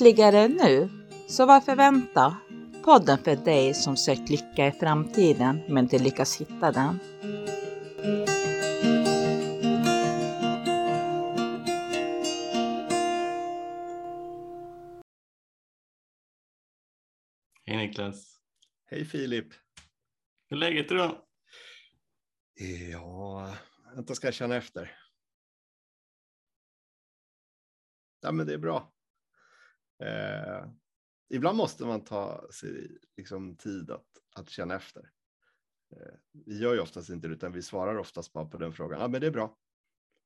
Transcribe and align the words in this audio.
Lyckligare 0.00 0.48
nu? 0.48 0.88
Så 1.28 1.46
varför 1.46 1.76
vänta? 1.76 2.36
Podden 2.84 3.18
för 3.18 3.36
dig 3.36 3.74
som 3.74 3.96
sökt 3.96 4.30
lycka 4.30 4.66
i 4.66 4.72
framtiden 4.72 5.60
men 5.68 5.78
inte 5.78 5.98
lyckas 5.98 6.40
hitta 6.40 6.72
den. 6.72 6.98
Hej 17.64 17.76
Niklas. 17.76 18.40
Hej 18.84 19.04
Filip. 19.04 19.46
Hur 20.48 20.56
är 20.56 20.60
läget 20.60 20.92
idag? 20.92 21.22
Ja, 22.92 23.54
vänta 23.94 24.14
ska 24.14 24.26
jag 24.26 24.34
känna 24.34 24.56
efter. 24.56 24.98
Ja, 28.20 28.32
men 28.32 28.46
det 28.46 28.54
är 28.54 28.58
bra. 28.58 28.97
Eh, 29.98 30.70
ibland 31.28 31.56
måste 31.56 31.86
man 31.86 32.04
ta 32.04 32.52
sig 32.52 32.98
liksom, 33.16 33.56
tid 33.56 33.90
att, 33.90 34.06
att 34.34 34.50
känna 34.50 34.74
efter. 34.74 35.10
Eh, 35.90 36.14
vi 36.32 36.58
gör 36.58 36.74
ju 36.74 36.80
oftast 36.80 37.10
inte 37.10 37.28
det, 37.28 37.34
utan 37.34 37.52
vi 37.52 37.62
svarar 37.62 37.96
oftast 37.96 38.32
bara 38.32 38.44
på 38.44 38.58
den 38.58 38.72
frågan. 38.72 39.00
Ja, 39.00 39.08
men 39.08 39.20
det 39.20 39.26
är 39.26 39.30
bra. 39.30 39.58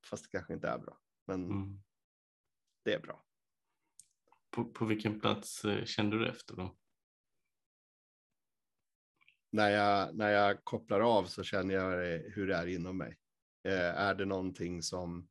Fast 0.05 0.25
det 0.25 0.31
kanske 0.31 0.55
inte 0.55 0.69
är 0.69 0.79
bra. 0.79 0.99
Men 1.27 1.45
mm. 1.45 1.83
det 2.83 2.95
är 2.95 3.01
bra. 3.01 3.25
På, 4.51 4.65
på 4.65 4.85
vilken 4.85 5.21
plats 5.21 5.65
eh, 5.65 5.85
kände 5.85 6.19
du 6.19 6.29
efter 6.29 6.57
då? 6.57 6.77
När 9.51 9.71
jag, 9.71 10.17
när 10.17 10.29
jag 10.29 10.65
kopplar 10.65 11.01
av 11.01 11.25
så 11.25 11.43
känner 11.43 11.75
jag 11.75 12.19
hur 12.19 12.47
det 12.47 12.57
är 12.57 12.67
inom 12.67 12.99
mig. 12.99 13.19
Eh, 13.63 14.01
är 14.01 14.15
det 14.15 14.25
någonting 14.25 14.83
som 14.83 15.29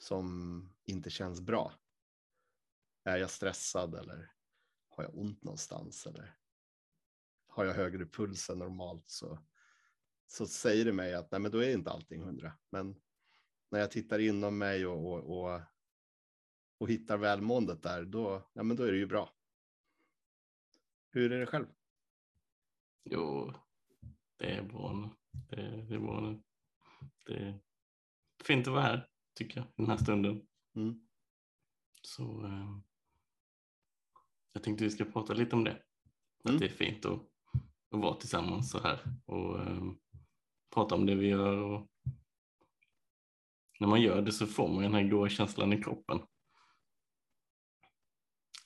som 0.00 0.68
inte 0.84 1.10
känns 1.10 1.40
bra? 1.40 1.72
Är 3.04 3.16
jag 3.16 3.30
stressad 3.30 3.94
eller 3.94 4.32
har 4.88 5.04
jag 5.04 5.18
ont 5.18 5.44
någonstans 5.44 6.06
eller 6.06 6.36
har 7.46 7.64
jag 7.64 7.74
högre 7.74 8.06
puls 8.06 8.50
än 8.50 8.58
normalt 8.58 9.10
så, 9.10 9.38
så 10.26 10.46
säger 10.46 10.84
det 10.84 10.92
mig 10.92 11.14
att 11.14 11.30
nej, 11.30 11.40
men 11.40 11.50
då 11.50 11.58
är 11.58 11.72
inte 11.72 11.90
allting 11.90 12.22
hundra. 12.22 12.52
Men 12.70 13.00
när 13.68 13.80
jag 13.80 13.90
tittar 13.90 14.18
inom 14.18 14.58
mig 14.58 14.86
och, 14.86 15.12
och, 15.12 15.38
och, 15.38 15.60
och 16.78 16.90
hittar 16.90 17.16
välmåendet 17.16 17.82
där, 17.82 18.04
då, 18.04 18.50
ja, 18.52 18.62
men 18.62 18.76
då 18.76 18.82
är 18.82 18.92
det 18.92 18.98
ju 18.98 19.06
bra. 19.06 19.34
Hur 21.10 21.32
är 21.32 21.40
det 21.40 21.46
själv? 21.46 21.66
Jo, 23.04 23.54
det 24.36 24.50
är 24.50 24.62
bra 24.62 24.92
nu. 24.92 25.08
Det, 25.48 25.86
det 25.88 25.94
är 25.94 25.98
bra 25.98 26.20
nu. 26.20 26.42
Det 27.26 27.34
är 27.34 27.60
fint 28.44 28.66
att 28.66 28.72
vara 28.72 28.82
här 28.82 29.08
tycker 29.34 29.60
jag, 29.60 29.66
den 29.76 29.86
här 29.86 29.96
stunden. 29.96 30.46
Mm. 30.74 31.08
Så 32.02 32.44
eh, 32.44 32.78
jag 34.52 34.62
tänkte 34.62 34.84
vi 34.84 34.90
ska 34.90 35.04
prata 35.04 35.34
lite 35.34 35.56
om 35.56 35.64
det. 35.64 35.70
Mm. 36.44 36.54
Att 36.54 36.58
det 36.58 36.66
är 36.66 36.68
fint 36.68 37.04
att, 37.04 37.20
att 37.90 38.00
vara 38.00 38.14
tillsammans 38.14 38.70
så 38.70 38.78
här 38.78 39.00
och 39.26 39.60
eh, 39.60 39.82
prata 40.74 40.94
om 40.94 41.06
det 41.06 41.14
vi 41.14 41.28
gör. 41.28 41.56
Och 41.56 41.88
när 43.80 43.88
man 43.88 44.02
gör 44.02 44.22
det 44.22 44.32
så 44.32 44.46
får 44.46 44.68
man 44.68 44.82
den 44.82 44.94
här 44.94 45.08
goda 45.08 45.28
känslan 45.28 45.72
i 45.72 45.82
kroppen. 45.82 46.20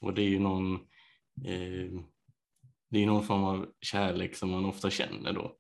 Och 0.01 0.15
det 0.15 0.23
är 0.23 0.29
ju 0.29 0.39
någon, 0.39 0.75
eh, 1.45 1.91
det 2.89 2.99
är 2.99 3.07
någon 3.07 3.25
form 3.25 3.45
av 3.45 3.73
kärlek 3.81 4.37
som 4.37 4.51
man 4.51 4.65
ofta 4.65 4.91
känner 4.91 5.33
då. 5.33 5.57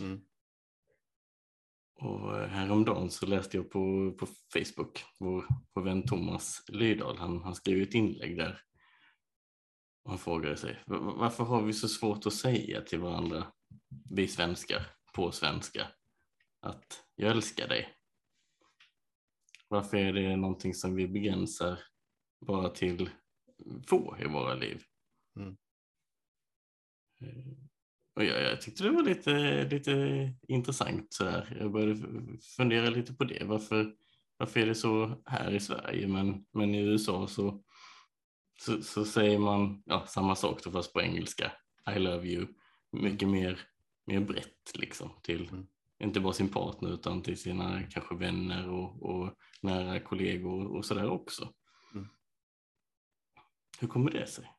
Mm. 0.00 0.20
Och 1.94 2.38
häromdagen 2.38 3.10
så 3.10 3.26
läste 3.26 3.56
jag 3.56 3.70
på, 3.70 4.12
på 4.18 4.26
Facebook, 4.26 5.04
vår, 5.18 5.46
vår 5.74 5.82
vän 5.82 6.06
Thomas 6.06 6.64
Lydahl, 6.68 7.16
han, 7.16 7.42
han 7.42 7.54
skrev 7.54 7.82
ett 7.82 7.94
inlägg 7.94 8.36
där. 8.36 8.62
Han 10.04 10.18
frågade 10.18 10.56
sig, 10.56 10.82
varför 10.86 11.44
har 11.44 11.62
vi 11.62 11.72
så 11.72 11.88
svårt 11.88 12.26
att 12.26 12.32
säga 12.32 12.80
till 12.80 13.00
varandra, 13.00 13.46
vi 14.10 14.28
svenskar, 14.28 14.86
på 15.14 15.32
svenska, 15.32 15.86
att 16.60 17.04
jag 17.14 17.30
älskar 17.30 17.68
dig? 17.68 17.88
Varför 19.68 19.96
är 19.96 20.12
det 20.12 20.36
någonting 20.36 20.74
som 20.74 20.94
vi 20.94 21.08
begränsar 21.08 21.78
bara 22.46 22.68
till 22.68 23.10
få 23.86 24.16
i 24.20 24.24
våra 24.24 24.54
liv? 24.54 24.82
Mm. 25.36 25.56
Eh, 27.20 27.52
och 28.14 28.24
jag, 28.24 28.42
jag 28.42 28.60
tyckte 28.60 28.84
det 28.84 28.90
var 28.90 29.02
lite, 29.02 29.64
lite 29.64 30.32
intressant 30.48 31.12
sådär. 31.12 31.56
Jag 31.60 31.72
började 31.72 32.00
fundera 32.56 32.90
lite 32.90 33.14
på 33.14 33.24
det. 33.24 33.44
Varför, 33.44 33.94
varför 34.36 34.60
är 34.60 34.66
det 34.66 34.74
så 34.74 35.22
här 35.26 35.54
i 35.54 35.60
Sverige 35.60 36.08
men, 36.08 36.44
men 36.52 36.74
i 36.74 36.82
USA 36.82 37.26
så, 37.26 37.62
så, 38.60 38.82
så 38.82 39.04
säger 39.04 39.38
man 39.38 39.82
ja, 39.86 40.06
samma 40.06 40.34
sak 40.34 40.64
då 40.64 40.70
fast 40.70 40.92
på 40.92 41.02
engelska. 41.02 41.52
I 41.96 41.98
love 41.98 42.28
you. 42.28 42.46
Mycket 42.92 43.28
mer, 43.28 43.60
mer 44.06 44.20
brett 44.20 44.72
liksom 44.74 45.10
till 45.22 45.48
mm. 45.48 45.66
inte 46.02 46.20
bara 46.20 46.32
sin 46.32 46.48
partner 46.48 46.94
utan 46.94 47.22
till 47.22 47.40
sina 47.40 47.82
kanske 47.90 48.14
vänner 48.14 48.68
och, 48.68 49.02
och 49.02 49.34
nära 49.60 50.00
kollegor 50.00 50.76
och 50.76 50.84
sådär 50.84 51.10
också. 51.10 51.52
Mm. 51.94 52.08
Hur 53.80 53.88
kommer 53.88 54.10
det 54.10 54.26
sig? 54.26 54.52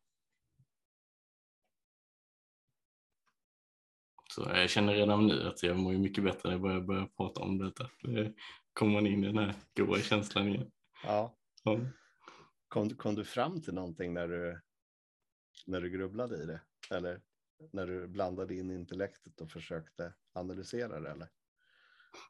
Så 4.35 4.41
jag 4.41 4.69
känner 4.69 4.93
redan 4.93 5.27
nu 5.27 5.47
att 5.47 5.63
jag 5.63 5.77
mår 5.77 5.93
mycket 5.93 6.23
bättre 6.23 6.41
när 6.43 6.51
jag 6.51 6.61
börjar, 6.61 6.81
börjar 6.81 7.05
prata 7.17 7.41
om 7.41 7.57
detta. 7.57 7.89
Det 8.01 8.33
kommer 8.73 8.93
man 8.93 9.07
in 9.07 9.23
i 9.23 9.27
den 9.27 9.37
här 9.37 9.53
goda 9.77 10.01
känslan 10.01 10.47
igen. 10.47 10.71
Ja. 11.03 11.35
ja. 11.63 11.79
Kom, 12.73 12.89
kom 12.89 13.15
du 13.15 13.25
fram 13.25 13.61
till 13.61 13.73
någonting 13.73 14.13
när 14.13 14.27
du, 14.27 14.59
när 15.67 15.81
du 15.81 15.89
grubblade 15.89 16.43
i 16.43 16.45
det? 16.45 16.61
Eller 16.89 17.21
när 17.71 17.87
du 17.87 18.07
blandade 18.07 18.55
in 18.55 18.71
intellektet 18.71 19.41
och 19.41 19.51
försökte 19.51 20.13
analysera 20.33 20.99
det? 20.99 21.09
Eller? 21.09 21.27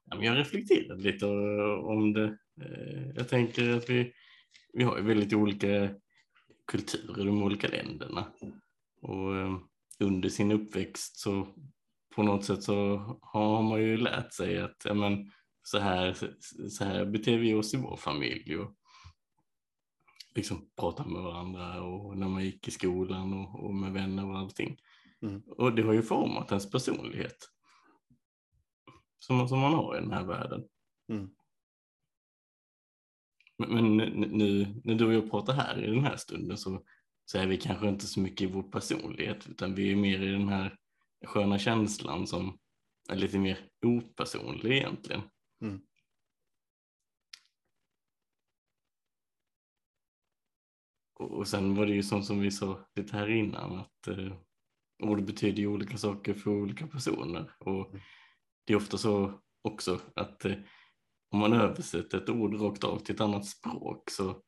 Ja, 0.06 0.16
men 0.16 0.26
jag 0.26 0.38
reflekterade 0.38 1.04
lite 1.04 1.26
om 1.26 2.14
det. 2.14 2.38
Eh, 2.62 3.10
jag 3.16 3.30
tänker 3.30 3.70
att 3.70 3.90
vi, 3.90 4.14
vi 4.74 4.84
har 4.84 4.98
ju 4.98 5.04
väldigt 5.04 5.34
olika 5.34 5.96
kulturer 6.68 7.22
i 7.22 7.26
de 7.26 7.44
olika 7.44 7.68
länderna. 7.68 8.34
Och 9.02 9.38
eh, 9.38 9.58
under 10.00 10.30
sin 10.30 10.52
uppväxt 10.52 11.20
så 11.20 11.48
på 12.16 12.24
något 12.24 12.46
sätt 12.46 12.64
så 12.64 12.98
har 13.22 13.62
man 13.62 13.82
ju 13.82 13.98
lärt 13.98 14.34
sig 14.34 14.58
att 14.58 14.82
ja, 14.86 14.94
men, 14.94 15.32
så, 15.64 15.80
här, 15.80 16.18
så 16.70 16.84
här 16.84 17.06
beter 17.06 17.38
vi 17.38 17.54
oss 17.54 17.74
i 17.74 17.78
vår 17.78 17.98
familj 17.98 18.58
och 18.58 18.78
liksom 20.36 20.70
prata 20.80 21.06
med 21.06 21.22
varandra 21.22 21.82
och 21.82 22.18
när 22.18 22.28
man 22.28 22.46
gick 22.46 22.68
i 22.68 22.72
skolan 22.72 23.34
och, 23.34 23.66
och 23.66 23.74
med 23.76 23.94
vänner 23.94 24.26
och 24.26 24.38
allting. 24.38 24.78
Mm. 25.22 25.42
Och 25.48 25.76
det 25.76 25.84
har 25.84 25.94
ju 25.94 26.02
format 26.02 26.52
ens 26.52 26.72
personlighet 26.72 27.38
som, 29.20 29.48
som 29.48 29.60
man 29.60 29.74
har 29.74 29.98
i 29.98 30.00
den 30.00 30.12
här 30.12 30.24
världen. 30.24 30.64
Mm. 31.12 31.30
Men, 33.58 33.96
men 33.96 34.10
nu 34.20 34.82
när 34.84 34.96
du 34.96 35.06
och 35.06 35.14
jag 35.14 35.32
pratar 35.32 35.54
här 35.54 35.84
i 35.84 35.88
den 35.88 36.04
här 36.04 36.16
stunden 36.18 36.58
så, 36.58 36.84
så 37.26 37.38
är 37.38 37.48
vi 37.48 37.58
kanske 37.58 37.90
inte 37.90 38.08
så 38.08 38.20
mycket 38.20 38.42
i 38.42 38.52
vår 38.52 38.64
personlighet 38.64 39.48
utan 39.50 39.76
vi 39.76 39.92
är 39.92 39.96
mer 39.96 40.22
i 40.22 40.32
den 40.32 40.50
här 40.50 40.78
sköna 41.26 41.60
känslan 41.60 42.28
som 42.28 42.60
är 43.10 43.16
lite 43.16 43.40
mer 43.40 43.60
opersonlig 43.86 44.78
egentligen. 44.78 45.22
Mm. 45.62 45.82
Och 51.16 51.48
sen 51.48 51.76
var 51.76 51.86
det 51.86 51.94
ju 51.94 52.04
som, 52.04 52.24
som 52.24 52.40
vi 52.40 52.52
sa 52.52 52.88
lite 52.96 53.18
här 53.18 53.30
innan 53.30 53.80
att 53.80 54.08
eh, 54.08 54.34
ord 55.04 55.26
betyder 55.26 55.60
ju 55.60 55.68
olika 55.68 55.98
saker 55.98 56.34
för 56.34 56.52
olika 56.52 56.88
personer 56.88 57.52
och 57.60 57.90
mm. 57.90 58.02
det 58.66 58.74
är 58.74 58.78
ofta 58.78 58.98
så 58.98 59.42
också 59.62 60.00
att 60.16 60.46
eh, 60.46 60.56
om 61.32 61.40
man 61.40 61.54
översätter 61.54 62.18
ett 62.18 62.30
ord 62.30 62.62
rakt 62.62 62.84
av 62.84 63.00
till 63.00 63.16
ett 63.16 63.22
annat 63.22 63.46
språk 63.46 64.10
så, 64.10 64.42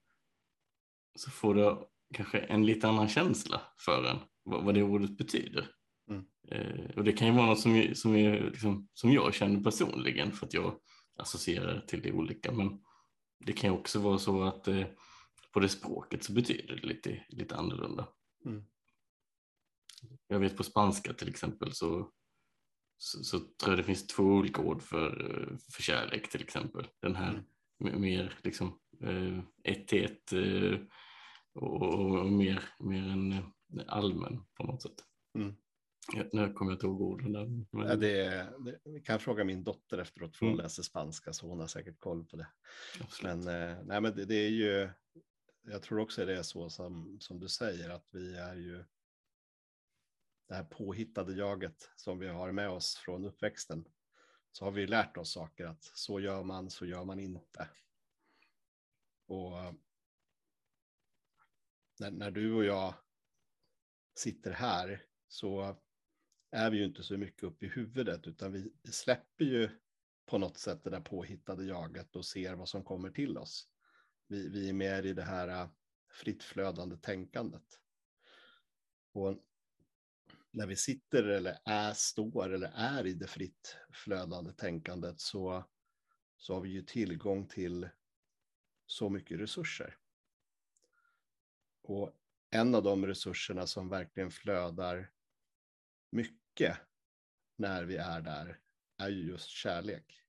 så 1.15 1.31
får 1.31 1.56
det 1.56 1.77
kanske 2.13 2.38
en 2.38 2.65
lite 2.65 2.88
annan 2.88 3.07
känsla 3.07 3.61
för 3.85 4.06
en 4.06 4.18
vad, 4.44 4.63
vad 4.63 4.73
det 4.73 4.83
ordet 4.83 5.18
betyder. 5.18 5.68
Mm. 6.09 6.25
Eh, 6.51 6.97
och 6.97 7.03
det 7.03 7.11
kan 7.11 7.27
ju 7.27 7.33
vara 7.33 7.45
något 7.45 7.59
som, 7.59 7.88
som, 7.95 8.15
är, 8.15 8.41
liksom, 8.41 8.88
som 8.94 9.11
jag 9.11 9.33
känner 9.33 9.63
personligen 9.63 10.31
för 10.31 10.45
att 10.45 10.53
jag 10.53 10.75
associerar 11.18 11.85
till 11.88 12.01
det 12.01 12.11
olika. 12.11 12.51
Men 12.51 12.79
det 13.45 13.53
kan 13.53 13.69
ju 13.69 13.77
också 13.77 14.00
vara 14.00 14.18
så 14.18 14.44
att 14.44 14.68
eh, 14.68 14.85
på 15.56 15.60
det 15.60 15.69
språket 15.69 16.24
så 16.24 16.34
betyder 16.34 16.75
det 16.75 16.88
lite, 16.88 17.25
lite 17.30 17.56
annorlunda. 17.56 18.07
Mm. 18.46 18.66
Jag 20.28 20.40
vet 20.40 20.57
på 20.57 20.63
spanska 20.63 21.13
till 21.13 21.30
exempel 21.30 21.74
så, 21.74 22.12
så, 22.98 23.24
så, 23.24 23.40
tror 23.40 23.72
jag 23.72 23.78
det 23.78 23.84
finns 23.84 24.07
två 24.07 24.24
olika 24.24 24.62
ord 24.62 24.81
för, 24.81 25.12
för 25.72 25.84
kärlek 25.84 26.30
till 26.30 26.42
exempel. 26.42 26.88
Den 27.02 27.16
här 27.16 27.44
mm. 27.84 28.02
mer 28.02 28.40
liksom 28.44 28.80
eh, 29.02 29.40
ett 29.63 29.88
till 29.88 30.06
ett 30.06 30.34
eh, 30.34 30.80
och, 31.54 31.84
och, 31.84 32.31
mer, 32.31 32.63
mer 32.80 33.10
en 33.10 33.31
eh, 33.31 33.44
allmän 33.88 34.44
på 34.57 34.63
något 34.63 34.81
sätt. 34.81 35.04
Mm. 35.38 35.56
Nu 36.31 36.54
kommer 36.54 36.72
jag 36.72 36.75
inte 36.75 36.86
ihåg 36.86 37.02
orden. 37.02 37.34
Där, 37.34 37.46
men... 37.72 37.88
ja, 37.88 37.96
det, 37.96 38.48
det, 38.60 38.80
vi 38.84 39.02
kan 39.02 39.19
fråga 39.19 39.44
min 39.44 39.63
dotter 39.63 39.98
efteråt, 39.98 40.38
för 40.38 40.46
hon 40.46 40.54
mm. 40.54 40.63
läser 40.63 40.84
spanska 40.84 41.34
så 41.34 41.48
hon 41.48 41.60
har 41.60 41.68
säkert 41.68 42.00
koll 42.00 42.25
på 42.25 42.38
det. 42.38 42.48
Absolut. 43.02 43.46
Men, 43.46 43.72
eh, 43.72 43.78
nej, 43.86 44.02
men 44.02 44.16
det, 44.16 44.25
det, 44.25 44.36
är 44.36 44.50
ju, 44.50 44.90
jag 45.67 45.81
tror 45.83 46.00
också 46.00 46.25
det 46.25 46.38
är 46.38 46.44
så 46.44 46.69
som, 46.69 47.17
som 47.19 47.39
du 47.39 47.50
säger, 47.50 47.89
att 47.89 48.07
vi 48.12 48.38
är 48.38 48.56
ju 48.56 48.85
det 50.47 50.56
här 50.56 50.63
påhittade 50.63 51.33
jaget 51.33 51.89
som 51.95 52.19
vi 52.19 52.27
har 52.27 52.51
med 52.51 52.69
oss 52.69 52.95
från 52.95 53.25
uppväxten. 53.25 53.88
Så 54.51 54.65
har 54.65 54.71
vi 54.71 54.88
lärt 54.88 55.17
oss 55.17 55.31
saker 55.31 55.65
att 55.65 55.83
så 55.83 56.19
gör 56.19 56.44
man, 56.44 56.69
så 56.69 56.85
gör 56.85 57.06
man 57.06 57.19
inte. 57.19 57.69
Och 59.25 59.51
när, 62.00 62.11
när 62.11 62.31
du 62.31 62.53
och 62.53 62.65
jag 62.65 62.94
sitter 64.15 64.51
här 64.51 65.06
så 65.27 65.77
är 66.51 66.71
vi 66.71 66.77
ju 66.77 66.85
inte 66.85 67.03
så 67.03 67.18
mycket 67.18 67.44
upp 67.44 67.63
i 67.63 67.68
huvudet 67.68 68.27
utan 68.27 68.51
vi 68.51 68.73
släpper 68.91 69.45
ju 69.45 69.69
på 70.25 70.38
något 70.38 70.57
sätt 70.57 70.83
det 70.83 70.89
där 70.89 71.01
påhittade 71.01 71.65
jaget 71.65 72.15
och 72.15 72.25
ser 72.25 72.53
vad 72.53 72.69
som 72.69 72.83
kommer 72.83 73.09
till 73.09 73.38
oss. 73.38 73.69
Vi, 74.27 74.50
vi 74.50 74.69
är 74.69 74.74
mer 74.74 75.06
i 75.06 75.13
det 75.13 75.24
här 75.24 75.48
äh, 75.48 75.69
fritt 76.12 76.44
flödande 76.44 76.98
tänkandet. 76.98 77.80
Och 79.12 79.38
när 80.51 80.68
vi 80.68 80.75
sitter 80.75 81.24
eller 81.24 81.57
är, 81.66 81.94
står 81.94 82.54
eller 82.54 82.72
är 82.75 83.06
i 83.06 83.13
det 83.13 83.27
fritt 83.27 83.77
flödande 83.94 84.51
tänkandet 84.54 85.19
så, 85.19 85.69
så 86.38 86.54
har 86.54 86.62
vi 86.62 86.69
ju 86.69 86.81
tillgång 86.81 87.48
till 87.48 87.89
så 88.86 89.10
mycket 89.10 89.39
resurser. 89.39 89.98
Och 91.81 92.16
en 92.50 92.75
av 92.75 92.83
de 92.83 93.06
resurserna 93.07 93.68
som 93.68 93.89
verkligen 93.89 94.31
flödar 94.31 95.12
mycket 96.10 96.78
när 97.56 97.83
vi 97.83 97.95
är 97.95 98.21
där 98.21 98.60
är 98.98 99.10
ju 99.10 99.28
just 99.28 99.50
kärlek. 99.50 100.21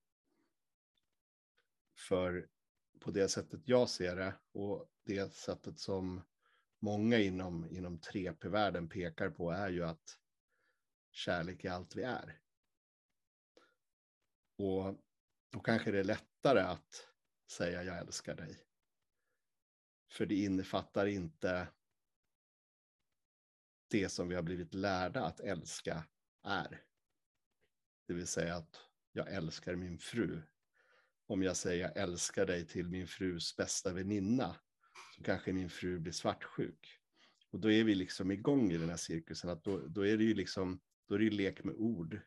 För 2.08 2.48
på 3.00 3.10
det 3.10 3.28
sättet 3.28 3.60
jag 3.68 3.88
ser 3.88 4.16
det 4.16 4.34
och 4.52 4.90
det 5.04 5.34
sättet 5.34 5.78
som 5.78 6.22
många 6.78 7.18
inom, 7.18 7.66
inom 7.70 7.98
3P-världen 7.98 8.88
pekar 8.88 9.30
på 9.30 9.50
är 9.50 9.68
ju 9.68 9.84
att 9.84 10.18
kärlek 11.10 11.64
är 11.64 11.70
allt 11.70 11.96
vi 11.96 12.02
är. 12.02 12.40
Och 14.58 14.94
då 15.50 15.60
kanske 15.60 15.90
det 15.90 16.00
är 16.00 16.04
lättare 16.04 16.60
att 16.60 17.08
säga 17.50 17.82
jag 17.82 17.98
älskar 17.98 18.34
dig. 18.34 18.62
För 20.12 20.26
det 20.26 20.34
innefattar 20.34 21.06
inte 21.06 21.68
det 23.88 24.08
som 24.08 24.28
vi 24.28 24.34
har 24.34 24.42
blivit 24.42 24.74
lärda 24.74 25.24
att 25.24 25.40
älska 25.40 26.04
är. 26.42 26.84
Det 28.06 28.14
vill 28.14 28.26
säga 28.26 28.56
att 28.56 28.80
jag 29.12 29.32
älskar 29.32 29.76
min 29.76 29.98
fru. 29.98 30.42
Om 31.26 31.42
jag 31.42 31.56
säger 31.56 31.82
jag 31.82 31.96
älskar 31.96 32.46
dig 32.46 32.66
till 32.66 32.88
min 32.88 33.06
frus 33.06 33.56
bästa 33.56 33.92
väninna 33.92 34.56
så 35.16 35.22
kanske 35.22 35.52
min 35.52 35.70
fru 35.70 35.98
blir 35.98 36.12
svartsjuk. 36.12 37.00
Och 37.50 37.60
då 37.60 37.70
är 37.70 37.84
vi 37.84 37.94
liksom 37.94 38.30
igång 38.30 38.72
i 38.72 38.78
den 38.78 38.88
här 38.88 38.96
cirkusen. 38.96 39.50
Att 39.50 39.64
då, 39.64 39.78
då 39.78 40.06
är 40.06 40.16
det 40.16 40.24
ju 40.24 40.34
liksom, 40.34 40.80
då 41.08 41.14
är 41.14 41.18
det 41.18 41.30
lek 41.30 41.64
med 41.64 41.74
ord. 41.74 42.20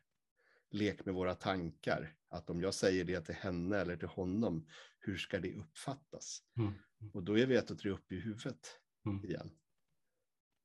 Lek 0.71 1.05
med 1.05 1.13
våra 1.13 1.35
tankar. 1.35 2.15
Att 2.29 2.49
om 2.49 2.61
jag 2.61 2.73
säger 2.73 3.03
det 3.03 3.21
till 3.21 3.35
henne 3.35 3.77
eller 3.77 3.97
till 3.97 4.07
honom, 4.07 4.67
hur 4.99 5.17
ska 5.17 5.39
det 5.39 5.55
uppfattas? 5.55 6.43
Mm. 6.57 6.73
Och 7.13 7.23
då 7.23 7.37
är 7.37 7.45
vi 7.45 7.55
ett 7.55 7.71
och 7.71 7.79
tre 7.79 7.91
uppe 7.91 8.15
i 8.15 8.19
huvudet 8.19 8.79
mm. 9.05 9.25
igen. 9.25 9.51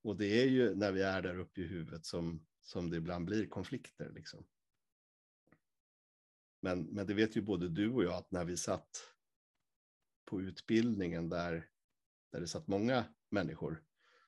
Och 0.02 0.16
det 0.16 0.42
är 0.42 0.46
ju 0.46 0.74
när 0.74 0.92
vi 0.92 1.02
är 1.02 1.22
där 1.22 1.38
uppe 1.38 1.60
i 1.60 1.66
huvudet 1.66 2.04
som, 2.04 2.46
som 2.62 2.90
det 2.90 2.96
ibland 2.96 3.26
blir 3.26 3.46
konflikter. 3.46 4.10
Liksom. 4.14 4.44
Men, 6.64 6.82
men 6.82 7.06
det 7.06 7.14
vet 7.14 7.36
ju 7.36 7.42
både 7.42 7.68
du 7.68 7.92
och 7.92 8.04
jag 8.04 8.14
att 8.14 8.30
när 8.30 8.44
vi 8.44 8.56
satt 8.56 9.14
på 10.24 10.40
utbildningen 10.40 11.28
där, 11.28 11.68
där 12.32 12.40
det 12.40 12.48
satt 12.48 12.66
många 12.66 13.04
människor 13.28 13.84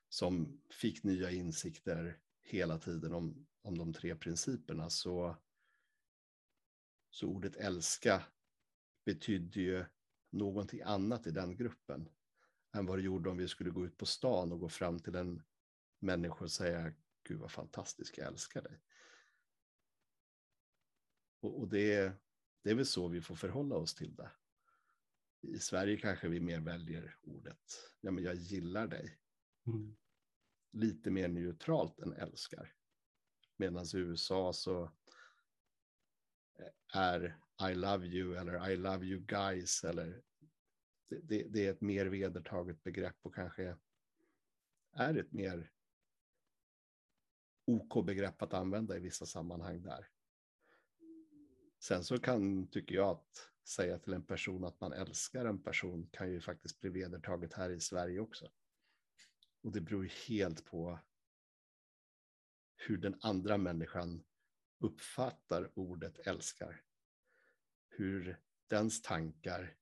som 0.09 0.63
fick 0.71 1.03
nya 1.03 1.31
insikter 1.31 2.19
hela 2.43 2.79
tiden 2.79 3.15
om, 3.15 3.47
om 3.63 3.79
de 3.79 3.93
tre 3.93 4.17
principerna 4.17 4.91
så, 4.91 5.37
så 7.11 7.29
ordet 7.29 7.57
älska 7.57 8.23
betydde 9.05 9.61
ju 9.61 9.85
någonting 10.31 10.83
annat 10.83 11.27
i 11.27 11.31
den 11.31 11.57
gruppen 11.57 12.09
än 12.73 12.87
vad 12.87 12.99
det 12.99 13.03
gjorde 13.03 13.31
om 13.31 13.37
vi 13.37 13.49
skulle 13.49 13.71
gå 13.71 13.85
ut 13.85 13.97
på 13.97 14.07
stan 14.07 14.53
och 14.53 14.61
gå 14.61 14.69
fram 14.69 14.99
till 14.99 15.15
en 15.15 15.43
människa 15.99 16.45
och 16.45 16.53
säga 16.53 16.93
Gud 17.23 17.41
vad 17.41 17.51
fantastisk, 17.51 18.19
jag 18.19 18.27
älskar 18.27 18.63
dig. 18.63 18.81
Och, 21.41 21.61
och 21.61 21.69
det, 21.69 22.13
det 22.67 22.73
är 22.73 22.75
väl 22.75 22.87
så 22.87 23.09
vi 23.09 23.21
får 23.21 23.35
förhålla 23.35 23.77
oss 23.77 23.95
till 23.95 24.15
det. 24.15 24.31
I 25.41 25.59
Sverige 25.59 25.97
kanske 25.97 26.29
vi 26.29 26.41
mer 26.41 26.61
väljer 26.61 27.17
ordet, 27.23 27.93
ja 28.01 28.11
men 28.11 28.25
jag 28.25 28.35
gillar 28.35 28.87
dig. 28.87 29.19
Mm. 29.67 29.97
Lite 30.73 31.11
mer 31.11 31.29
neutralt 31.29 31.99
än 31.99 32.13
älskar. 32.13 32.75
Medan 33.57 33.85
i 33.95 33.99
USA 33.99 34.53
så 34.53 34.91
är 36.93 37.39
I 37.71 37.75
love 37.75 38.07
you 38.07 38.37
eller 38.37 38.71
I 38.71 38.77
love 38.77 39.07
you 39.07 39.21
guys 39.21 39.85
eller 39.85 40.23
det, 41.09 41.21
det, 41.23 41.43
det 41.49 41.67
är 41.67 41.73
ett 41.73 41.81
mer 41.81 42.07
vedertaget 42.07 42.83
begrepp 42.83 43.17
och 43.23 43.35
kanske 43.35 43.77
är 44.93 45.15
ett 45.19 45.33
mer 45.33 45.73
OK-begrepp 47.65 48.35
OK 48.35 48.43
att 48.43 48.55
använda 48.55 48.97
i 48.97 49.01
vissa 49.01 49.27
sammanhang 49.27 49.83
där. 49.83 50.09
Sen 51.87 52.05
så 52.05 52.19
kan, 52.19 52.69
tycker 52.69 52.95
jag, 52.95 53.09
att 53.09 53.51
säga 53.65 53.99
till 53.99 54.13
en 54.13 54.27
person 54.27 54.65
att 54.65 54.81
man 54.81 54.93
älskar 54.93 55.45
en 55.45 55.63
person 55.63 56.09
kan 56.13 56.31
ju 56.31 56.41
faktiskt 56.41 56.81
bli 56.81 56.91
vedertaget 56.91 57.53
här 57.53 57.71
i 57.71 57.81
Sverige 57.81 58.21
också. 58.21 58.51
Och 59.63 59.73
det 59.73 59.81
beror 59.81 60.05
ju 60.05 60.11
helt 60.29 60.65
på 60.65 60.99
hur 62.77 62.99
den 62.99 63.19
andra 63.21 63.59
människan 63.59 64.25
uppfattar 64.79 65.79
ordet 65.79 66.27
älskar. 66.27 66.83
Hur 67.89 68.41
dens 68.69 69.03
tankar 69.03 69.77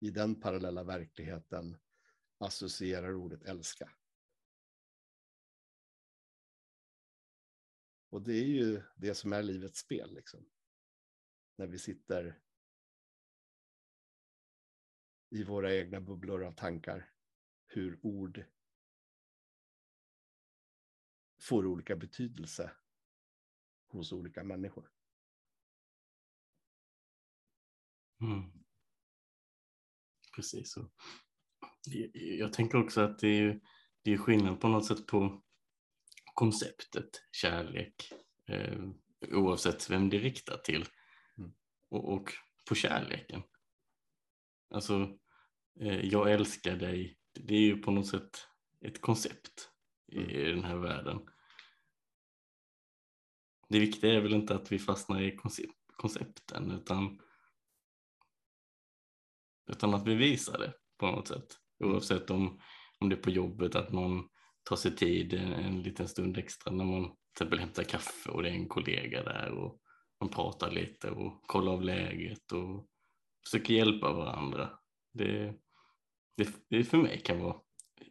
i 0.00 0.10
den 0.10 0.40
parallella 0.40 0.84
verkligheten 0.84 1.76
associerar 2.38 3.14
ordet 3.14 3.42
älska. 3.42 3.90
Och 8.10 8.22
det 8.22 8.34
är 8.34 8.48
ju 8.48 8.82
det 8.96 9.14
som 9.14 9.32
är 9.32 9.42
livets 9.42 9.78
spel. 9.78 10.14
Liksom. 10.14 10.48
När 11.58 11.66
vi 11.66 11.78
sitter 11.78 12.38
i 15.30 15.44
våra 15.44 15.74
egna 15.74 16.00
bubblor 16.00 16.44
av 16.44 16.52
tankar. 16.52 17.10
Hur 17.66 17.98
ord 18.02 18.44
får 21.40 21.66
olika 21.66 21.96
betydelse 21.96 22.70
hos 23.86 24.12
olika 24.12 24.44
människor. 24.44 24.90
Mm. 28.20 28.42
Precis 30.36 30.72
så. 30.72 30.90
Jag 32.12 32.52
tänker 32.52 32.78
också 32.78 33.00
att 33.00 33.18
det 33.18 33.28
är, 33.28 33.60
det 34.02 34.12
är 34.12 34.18
skillnad 34.18 34.60
på 34.60 34.68
något 34.68 34.86
sätt 34.86 35.06
på 35.06 35.42
konceptet 36.34 37.22
kärlek 37.32 38.12
eh, 38.46 38.88
oavsett 39.20 39.90
vem 39.90 40.10
det 40.10 40.18
riktar 40.18 40.56
till 40.56 40.84
och, 41.90 42.12
och, 42.12 42.32
på 42.68 42.74
kärleken. 42.74 43.42
Alltså, 44.70 45.18
eh, 45.80 46.00
jag 46.06 46.32
älskar 46.32 46.76
dig, 46.76 47.18
det 47.34 47.54
är 47.54 47.60
ju 47.60 47.82
på 47.82 47.90
något 47.90 48.06
sätt 48.06 48.46
ett 48.80 49.00
koncept 49.00 49.70
mm. 50.12 50.30
i 50.30 50.44
den 50.44 50.64
här 50.64 50.76
världen. 50.76 51.18
Det 53.68 53.78
viktiga 53.78 54.14
är 54.14 54.20
väl 54.20 54.34
inte 54.34 54.54
att 54.54 54.72
vi 54.72 54.78
fastnar 54.78 55.22
i 55.22 55.36
koncept, 55.36 55.72
koncepten 55.96 56.70
utan, 56.70 57.20
utan 59.70 59.94
att 59.94 60.06
vi 60.06 60.14
visar 60.14 60.58
det 60.58 60.74
på 60.98 61.06
något 61.06 61.28
sätt. 61.28 61.58
Mm. 61.80 61.92
Oavsett 61.92 62.30
om, 62.30 62.60
om 62.98 63.08
det 63.08 63.16
är 63.16 63.22
på 63.22 63.30
jobbet 63.30 63.74
att 63.74 63.92
någon 63.92 64.28
ta 64.62 64.76
sig 64.76 64.96
tid 64.96 65.34
en, 65.34 65.52
en 65.52 65.82
liten 65.82 66.08
stund 66.08 66.38
extra 66.38 66.72
när 66.72 66.84
man 66.84 67.04
till 67.04 67.16
exempel 67.32 67.58
hämtar 67.58 67.82
kaffe 67.82 68.30
och 68.30 68.42
det 68.42 68.48
är 68.48 68.54
en 68.54 68.68
kollega 68.68 69.22
där 69.22 69.50
och 69.50 69.80
man 70.20 70.30
pratar 70.30 70.70
lite 70.70 71.10
och 71.10 71.42
kollar 71.42 71.72
av 71.72 71.82
läget 71.82 72.52
och 72.52 72.86
försöker 73.44 73.74
hjälpa 73.74 74.12
varandra. 74.12 74.70
Det, 75.12 75.54
det, 76.36 76.48
det 76.68 76.84
för 76.84 76.98
mig 76.98 77.20
kan 77.20 77.40
vara 77.40 77.60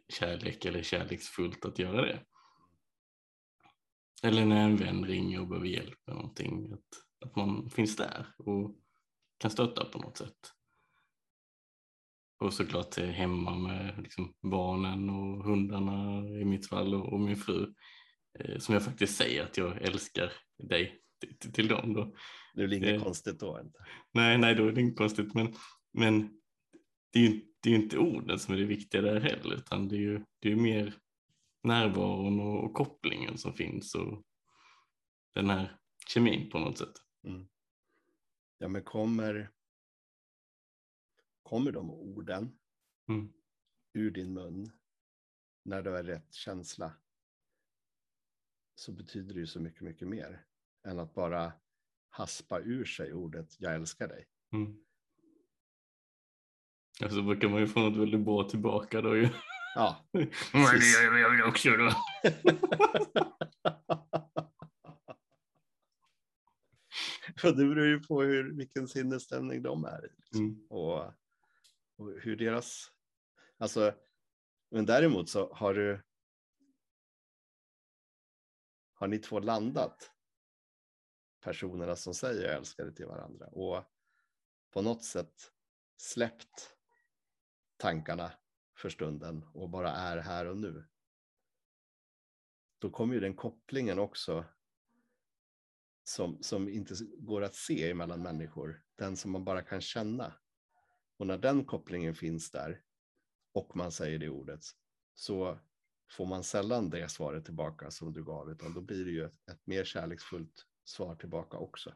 kärlek 0.08 0.64
eller 0.64 0.82
kärleksfullt 0.82 1.64
att 1.64 1.78
göra 1.78 2.02
det. 2.02 2.24
Eller 4.22 4.44
när 4.44 4.64
en 4.64 4.76
vän 4.76 5.04
ringer 5.04 5.40
och 5.40 5.48
behöver 5.48 5.68
hjälp 5.68 5.98
med 6.06 6.16
någonting, 6.16 6.72
att, 6.72 7.26
att 7.28 7.36
man 7.36 7.70
finns 7.70 7.96
där 7.96 8.26
och 8.38 8.76
kan 9.38 9.50
stötta 9.50 9.84
på 9.84 9.98
något 9.98 10.16
sätt. 10.16 10.52
Och 12.40 12.52
såklart 12.52 12.96
hemma 12.96 13.56
med 13.56 13.94
liksom 14.02 14.34
barnen 14.42 15.10
och 15.10 15.44
hundarna 15.44 16.28
i 16.28 16.44
mitt 16.44 16.68
fall 16.68 16.94
och, 16.94 17.12
och 17.12 17.20
min 17.20 17.36
fru. 17.36 17.74
Eh, 18.38 18.58
som 18.58 18.74
jag 18.74 18.84
faktiskt 18.84 19.16
säger 19.16 19.44
att 19.44 19.56
jag 19.56 19.82
älskar 19.82 20.32
dig 20.58 21.02
till, 21.20 21.52
till 21.52 21.68
dem. 21.68 21.94
Då. 21.94 22.14
Det 22.54 22.62
är 22.62 22.72
inget 22.72 22.96
eh, 22.96 23.02
konstigt 23.04 23.40
då? 23.40 23.60
Inte? 23.60 23.78
Nej, 24.12 24.38
nej, 24.38 24.54
då 24.54 24.66
är 24.66 24.72
det 24.72 24.80
inget 24.80 24.96
konstigt. 24.96 25.34
Men, 25.34 25.54
men 25.92 26.40
det 27.12 27.18
är 27.18 27.22
ju 27.22 27.40
det 27.60 27.68
är 27.68 27.74
ju 27.76 27.82
inte 27.82 27.98
orden 27.98 28.38
som 28.38 28.54
är 28.54 28.58
det 28.58 28.64
viktiga 28.64 29.02
där 29.02 29.20
heller, 29.20 29.54
utan 29.56 29.88
det 29.88 29.96
är 29.96 30.00
ju 30.00 30.24
det 30.38 30.52
är 30.52 30.56
mer 30.56 30.94
närvaron 31.62 32.40
och, 32.40 32.64
och 32.64 32.74
kopplingen 32.74 33.38
som 33.38 33.52
finns 33.52 33.94
och 33.94 34.22
den 35.34 35.50
här 35.50 35.78
kemin 36.08 36.50
på 36.50 36.58
något 36.58 36.78
sätt. 36.78 36.94
Mm. 37.24 37.48
Ja, 38.58 38.68
men 38.68 38.82
kommer, 38.82 39.50
kommer 41.42 41.72
de 41.72 41.90
orden 41.90 42.58
Mm. 43.08 43.32
ur 43.92 44.10
din 44.10 44.32
mun 44.32 44.72
när 45.62 45.82
du 45.82 45.90
har 45.90 46.02
rätt 46.02 46.34
känsla 46.34 46.92
så 48.74 48.92
betyder 48.92 49.34
det 49.34 49.40
ju 49.40 49.46
så 49.46 49.60
mycket, 49.60 49.80
mycket 49.80 50.08
mer 50.08 50.46
än 50.86 50.98
att 50.98 51.14
bara 51.14 51.52
haspa 52.08 52.60
ur 52.60 52.84
sig 52.84 53.12
ordet 53.12 53.60
jag 53.60 53.74
älskar 53.74 54.08
dig. 54.08 54.26
Mm. 54.52 54.76
Och 57.04 57.10
så 57.10 57.22
brukar 57.22 57.48
man 57.48 57.60
ju 57.60 57.66
få 57.66 57.80
något 57.80 57.96
väldigt 57.96 58.20
bra 58.20 58.48
tillbaka 58.48 59.00
då 59.00 59.16
ju. 59.16 59.28
Ja, 59.74 60.08
Men 60.12 60.26
gör 60.52 61.38
jag 61.38 61.48
också 61.48 61.70
då. 61.70 61.90
för 67.40 67.48
det 67.48 67.64
beror 67.64 67.86
ju 67.86 68.00
på 68.00 68.22
hur, 68.22 68.52
vilken 68.52 68.88
sinnesstämning 68.88 69.62
de 69.62 69.84
är 69.84 70.06
i. 70.06 70.08
Liksom. 70.16 70.40
Mm. 70.40 70.66
Och, 70.68 71.04
och 71.96 72.20
hur 72.20 72.36
deras... 72.36 72.92
Alltså, 73.58 73.94
men 74.70 74.86
däremot 74.86 75.28
så 75.28 75.52
har 75.54 75.74
du... 75.74 76.02
Har 78.92 79.08
ni 79.08 79.18
två 79.18 79.40
landat? 79.40 80.12
Personerna 81.40 81.96
som 81.96 82.14
säger 82.14 82.48
jag 82.48 82.56
älskar 82.56 82.84
dig 82.84 82.94
till 82.94 83.06
varandra 83.06 83.46
och 83.46 83.84
på 84.70 84.82
något 84.82 85.04
sätt 85.04 85.52
släppt 85.96 86.76
tankarna 87.76 88.32
för 88.76 88.88
stunden 88.88 89.44
och 89.54 89.70
bara 89.70 89.92
är 89.92 90.16
här 90.16 90.46
och 90.46 90.56
nu. 90.56 90.84
Då 92.78 92.90
kommer 92.90 93.14
ju 93.14 93.20
den 93.20 93.36
kopplingen 93.36 93.98
också 93.98 94.44
som, 96.04 96.42
som 96.42 96.68
inte 96.68 96.94
går 97.18 97.42
att 97.42 97.54
se 97.54 97.94
mellan 97.94 98.22
människor, 98.22 98.82
den 98.96 99.16
som 99.16 99.30
man 99.30 99.44
bara 99.44 99.62
kan 99.62 99.80
känna. 99.80 100.34
Och 101.16 101.26
när 101.26 101.38
den 101.38 101.64
kopplingen 101.64 102.14
finns 102.14 102.50
där 102.50 102.82
och 103.52 103.76
man 103.76 103.92
säger 103.92 104.18
det 104.18 104.28
ordet 104.28 104.60
så 105.14 105.58
får 106.10 106.26
man 106.26 106.44
sällan 106.44 106.90
det 106.90 107.08
svaret 107.10 107.44
tillbaka 107.44 107.90
som 107.90 108.12
du 108.12 108.24
gav, 108.24 108.50
utan 108.50 108.74
då 108.74 108.80
blir 108.80 109.04
det 109.04 109.10
ju 109.10 109.24
ett, 109.24 109.48
ett 109.48 109.66
mer 109.66 109.84
kärleksfullt 109.84 110.66
svar 110.88 111.14
tillbaka 111.14 111.56
också. 111.56 111.94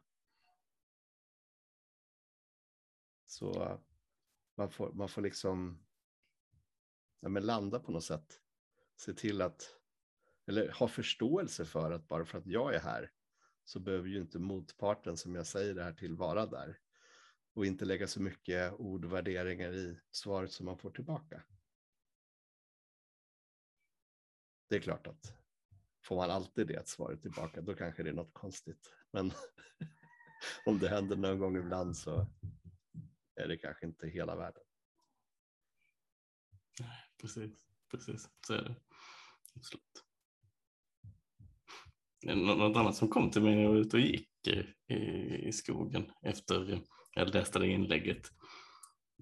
Så 3.26 3.80
man 4.54 4.70
får, 4.70 4.92
man 4.92 5.08
får 5.08 5.22
liksom 5.22 5.84
ja, 7.20 7.28
men 7.28 7.46
landa 7.46 7.80
på 7.80 7.92
något 7.92 8.04
sätt. 8.04 8.40
Se 8.96 9.14
till 9.14 9.42
att, 9.42 9.76
eller 10.46 10.72
ha 10.72 10.88
förståelse 10.88 11.64
för 11.64 11.90
att 11.90 12.08
bara 12.08 12.24
för 12.24 12.38
att 12.38 12.46
jag 12.46 12.74
är 12.74 12.80
här 12.80 13.12
så 13.64 13.80
behöver 13.80 14.08
ju 14.08 14.20
inte 14.20 14.38
motparten 14.38 15.16
som 15.16 15.34
jag 15.34 15.46
säger 15.46 15.74
det 15.74 15.84
här 15.84 15.94
till 15.94 16.16
vara 16.16 16.46
där. 16.46 16.78
Och 17.54 17.66
inte 17.66 17.84
lägga 17.84 18.06
så 18.06 18.22
mycket 18.22 18.72
ord 18.72 19.04
och 19.04 19.12
värderingar 19.12 19.72
i 19.72 20.00
svaret 20.10 20.52
som 20.52 20.66
man 20.66 20.78
får 20.78 20.90
tillbaka. 20.90 21.42
Det 24.68 24.76
är 24.76 24.80
klart 24.80 25.06
att 25.06 25.41
får 26.04 26.16
man 26.16 26.30
alltid 26.30 26.66
det 26.66 26.88
svaret 26.88 27.22
tillbaka 27.22 27.60
då 27.60 27.74
kanske 27.74 28.02
det 28.02 28.10
är 28.10 28.14
något 28.14 28.34
konstigt. 28.34 28.90
Men 29.10 29.32
om 30.66 30.78
det 30.78 30.88
händer 30.88 31.16
någon 31.16 31.38
gång 31.38 31.56
ibland 31.56 31.96
så 31.96 32.26
är 33.34 33.48
det 33.48 33.56
kanske 33.56 33.86
inte 33.86 34.08
hela 34.08 34.36
världen. 34.36 34.62
Precis, 37.20 37.66
precis. 37.90 38.30
Så 38.46 38.54
är 38.54 38.62
det. 38.62 38.74
Absolut. 39.54 40.04
Något 42.24 42.76
annat 42.76 42.96
som 42.96 43.08
kom 43.08 43.30
till 43.30 43.42
mig 43.42 43.54
när 43.54 43.62
jag 43.62 43.70
var 43.70 43.76
ute 43.76 43.96
och 43.96 44.02
gick 44.02 44.48
i, 44.48 44.94
i 45.48 45.52
skogen 45.52 46.12
efter 46.22 46.82
jag 47.14 47.34
läste 47.34 47.58
det 47.58 47.66
inlägget. 47.66 48.32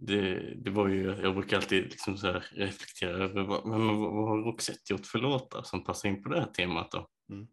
Det, 0.02 0.54
det 0.54 0.71
var 0.71 0.88
ju, 0.88 1.04
jag 1.23 1.35
brukar 1.35 1.57
alltid 1.57 1.85
liksom 1.85 2.16
så 2.16 2.40
reflektera 2.50 3.16
över 3.25 3.42
vad, 3.42 3.66
men 3.66 3.87
vad, 3.87 3.99
vad 3.99 4.28
har 4.28 4.38
Roxette 4.38 4.92
gjort 4.92 5.07
för 5.07 5.19
låtar 5.19 5.62
som 5.62 5.85
passar 5.85 6.09
in 6.09 6.23
på 6.23 6.28
det 6.28 6.40
här 6.40 6.47
temat 6.47 6.90
då? 6.90 7.09
Mm. 7.30 7.47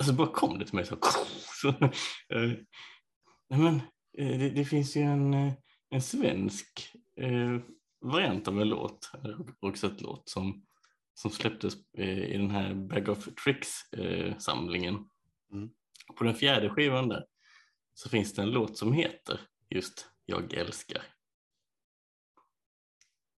Alltså 0.00 0.14
bara 0.14 0.28
kom 0.28 0.58
det 0.58 0.64
till 0.64 0.74
mig 0.74 0.86
så, 0.86 0.96
så 1.60 1.68
eh, 1.68 2.52
nej 3.50 3.60
men, 3.60 3.74
eh, 4.18 4.38
det, 4.38 4.50
det 4.50 4.64
finns 4.64 4.96
ju 4.96 5.00
en, 5.00 5.34
eh, 5.34 5.52
en 5.90 6.02
svensk 6.02 6.92
eh, 7.16 7.58
variant 8.00 8.48
av 8.48 8.60
en 8.60 8.68
låt, 8.68 9.10
Roxette-låt 9.62 10.28
som, 10.28 10.64
som 11.14 11.30
släpptes 11.30 11.74
eh, 11.98 12.18
i 12.18 12.36
den 12.36 12.50
här 12.50 12.74
Bag 12.74 13.08
of 13.08 13.28
Tricks-samlingen. 13.44 14.94
Mm. 15.52 15.70
På 16.18 16.24
den 16.24 16.34
fjärde 16.34 16.70
skivan 16.70 17.08
där 17.08 17.24
så 17.94 18.08
finns 18.08 18.34
det 18.34 18.42
en 18.42 18.50
låt 18.50 18.78
som 18.78 18.92
heter 18.92 19.40
just 19.70 20.06
Jag 20.26 20.52
älskar. 20.52 21.02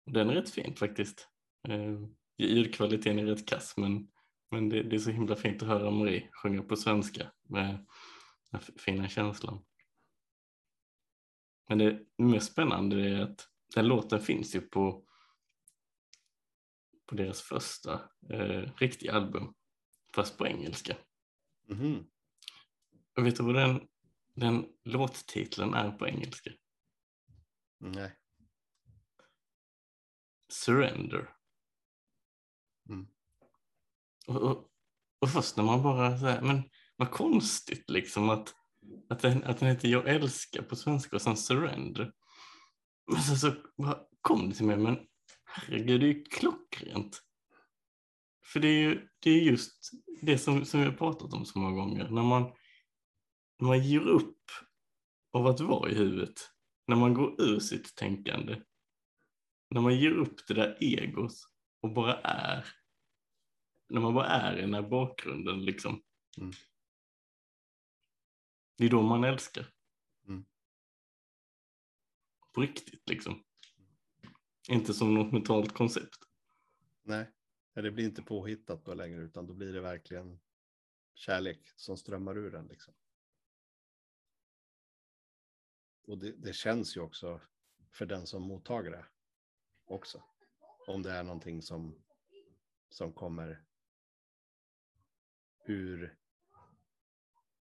Den 0.06 0.30
är 0.30 0.34
rätt 0.34 0.50
fin 0.50 0.76
faktiskt. 0.76 1.28
Eh, 1.68 2.08
ljudkvaliteten 2.38 3.18
är 3.18 3.26
rätt 3.26 3.48
kass 3.48 3.76
men, 3.76 4.08
men 4.50 4.68
det, 4.68 4.82
det 4.82 4.96
är 4.96 5.00
så 5.00 5.10
himla 5.10 5.36
fint 5.36 5.62
att 5.62 5.68
höra 5.68 5.90
Marie 5.90 6.28
sjunga 6.32 6.62
på 6.62 6.76
svenska 6.76 7.32
med 7.42 7.86
den 8.50 8.60
fina 8.60 9.08
känslan. 9.08 9.64
Men 11.68 11.78
det 11.78 12.06
mest 12.18 12.52
spännande 12.52 13.08
är 13.10 13.20
att 13.20 13.48
den 13.74 13.88
låten 13.88 14.20
finns 14.20 14.54
ju 14.54 14.60
på, 14.60 15.06
på 17.06 17.14
deras 17.14 17.42
första 17.42 17.92
eh, 18.30 18.70
riktiga 18.76 19.12
album, 19.12 19.54
fast 20.14 20.38
på 20.38 20.46
engelska. 20.46 20.96
Mhm. 21.68 22.06
Och 23.16 23.26
vet 23.26 23.36
du 23.36 23.42
vad 23.42 23.54
den, 23.54 23.88
den 24.34 24.66
låttiteln 24.84 25.74
är 25.74 25.90
på 25.90 26.06
engelska? 26.06 26.50
Nej. 27.78 28.16
Surrender. 30.54 31.30
Mm. 32.88 33.06
Och, 34.26 34.36
och, 34.36 34.70
och 35.18 35.30
först 35.30 35.56
när 35.56 35.64
man 35.64 35.82
bara 35.82 36.18
så 36.18 36.26
här, 36.26 36.42
men 36.42 36.62
vad 36.96 37.10
konstigt 37.10 37.90
liksom 37.90 38.30
att, 38.30 38.54
att, 39.08 39.20
den, 39.20 39.44
att 39.44 39.58
den 39.58 39.68
heter 39.68 39.88
Jag 39.88 40.08
älskar 40.08 40.62
på 40.62 40.76
svenska 40.76 41.16
och 41.16 41.22
sen 41.22 41.36
Surrender. 41.36 42.12
Men 43.12 43.22
sen 43.22 43.38
så 43.38 43.52
kom 44.20 44.48
det 44.48 44.54
till 44.54 44.66
mig, 44.66 44.76
men 44.76 44.98
herregud 45.44 46.00
det 46.00 46.06
är 46.06 46.14
ju 46.14 46.24
klockrent. 46.24 47.22
För 48.52 48.60
det 48.60 48.68
är 48.68 48.82
ju 48.82 49.08
det 49.18 49.30
är 49.30 49.42
just 49.42 49.90
det 50.22 50.38
som, 50.38 50.64
som 50.64 50.80
vi 50.80 50.86
har 50.86 50.92
pratat 50.92 51.32
om 51.32 51.44
så 51.44 51.58
många 51.58 51.76
gånger. 51.76 52.08
När 52.10 52.22
man, 52.22 52.42
när 53.60 53.68
man 53.68 53.84
ger 53.84 54.00
upp 54.00 54.40
av 55.32 55.46
att 55.46 55.60
vara 55.60 55.90
i 55.90 55.94
huvudet. 55.94 56.50
När 56.86 56.96
man 56.96 57.14
går 57.14 57.40
ur 57.42 57.60
sitt 57.60 57.96
tänkande. 57.96 58.56
När 59.74 59.80
man 59.80 60.00
ger 60.00 60.10
upp 60.10 60.46
det 60.46 60.54
där 60.54 60.78
egos 60.80 61.48
och 61.80 61.92
bara 61.92 62.20
är. 62.20 62.66
När 63.88 64.00
man 64.00 64.14
bara 64.14 64.26
är 64.26 64.58
i 64.58 64.60
den 64.60 64.74
här 64.74 64.82
bakgrunden 64.82 65.64
liksom. 65.64 66.02
Mm. 66.38 66.52
Det 68.76 68.84
är 68.84 68.90
då 68.90 69.02
man 69.02 69.24
älskar. 69.24 69.66
Mm. 70.28 70.44
På 72.52 72.60
riktigt 72.60 73.08
liksom. 73.08 73.44
Inte 74.68 74.94
som 74.94 75.14
något 75.14 75.32
mentalt 75.32 75.72
koncept. 75.72 76.18
Nej, 77.02 77.30
det 77.74 77.90
blir 77.90 78.04
inte 78.04 78.22
påhittat 78.22 78.84
då 78.84 78.94
längre 78.94 79.22
utan 79.22 79.46
då 79.46 79.54
blir 79.54 79.72
det 79.72 79.80
verkligen 79.80 80.40
kärlek 81.14 81.72
som 81.76 81.96
strömmar 81.96 82.38
ur 82.38 82.50
den. 82.50 82.66
Liksom. 82.66 82.94
Och 86.06 86.18
det, 86.18 86.32
det 86.32 86.52
känns 86.52 86.96
ju 86.96 87.00
också 87.00 87.40
för 87.90 88.06
den 88.06 88.26
som 88.26 88.42
mottagare 88.42 89.06
också. 89.84 90.22
Om 90.86 91.02
det 91.02 91.10
är 91.10 91.22
någonting 91.22 91.62
som, 91.62 92.04
som 92.88 93.12
kommer 93.12 93.64
ur 95.66 96.18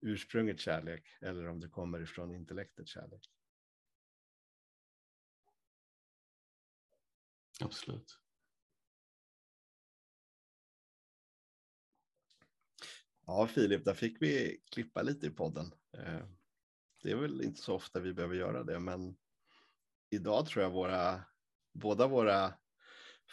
ursprunget 0.01 0.59
kärlek 0.59 1.17
eller 1.21 1.47
om 1.47 1.59
det 1.59 1.69
kommer 1.69 2.01
ifrån 2.01 2.35
intellektet 2.35 2.87
kärlek. 2.87 3.31
Absolut. 7.61 8.19
Ja, 13.25 13.47
Filip, 13.47 13.85
där 13.85 13.93
fick 13.93 14.21
vi 14.21 14.63
klippa 14.71 15.01
lite 15.01 15.27
i 15.27 15.29
podden. 15.29 15.73
Eh, 15.97 16.27
Det 17.03 17.11
är 17.11 17.15
väl 17.15 17.41
inte 17.41 17.61
så 17.61 17.75
ofta 17.75 17.99
vi 17.99 18.13
behöver 18.13 18.35
göra 18.35 18.63
det, 18.63 18.79
men 18.79 19.17
idag 20.09 20.45
tror 20.45 20.63
jag 20.63 20.71
våra, 20.71 21.23
båda 21.75 22.07
våra 22.07 22.53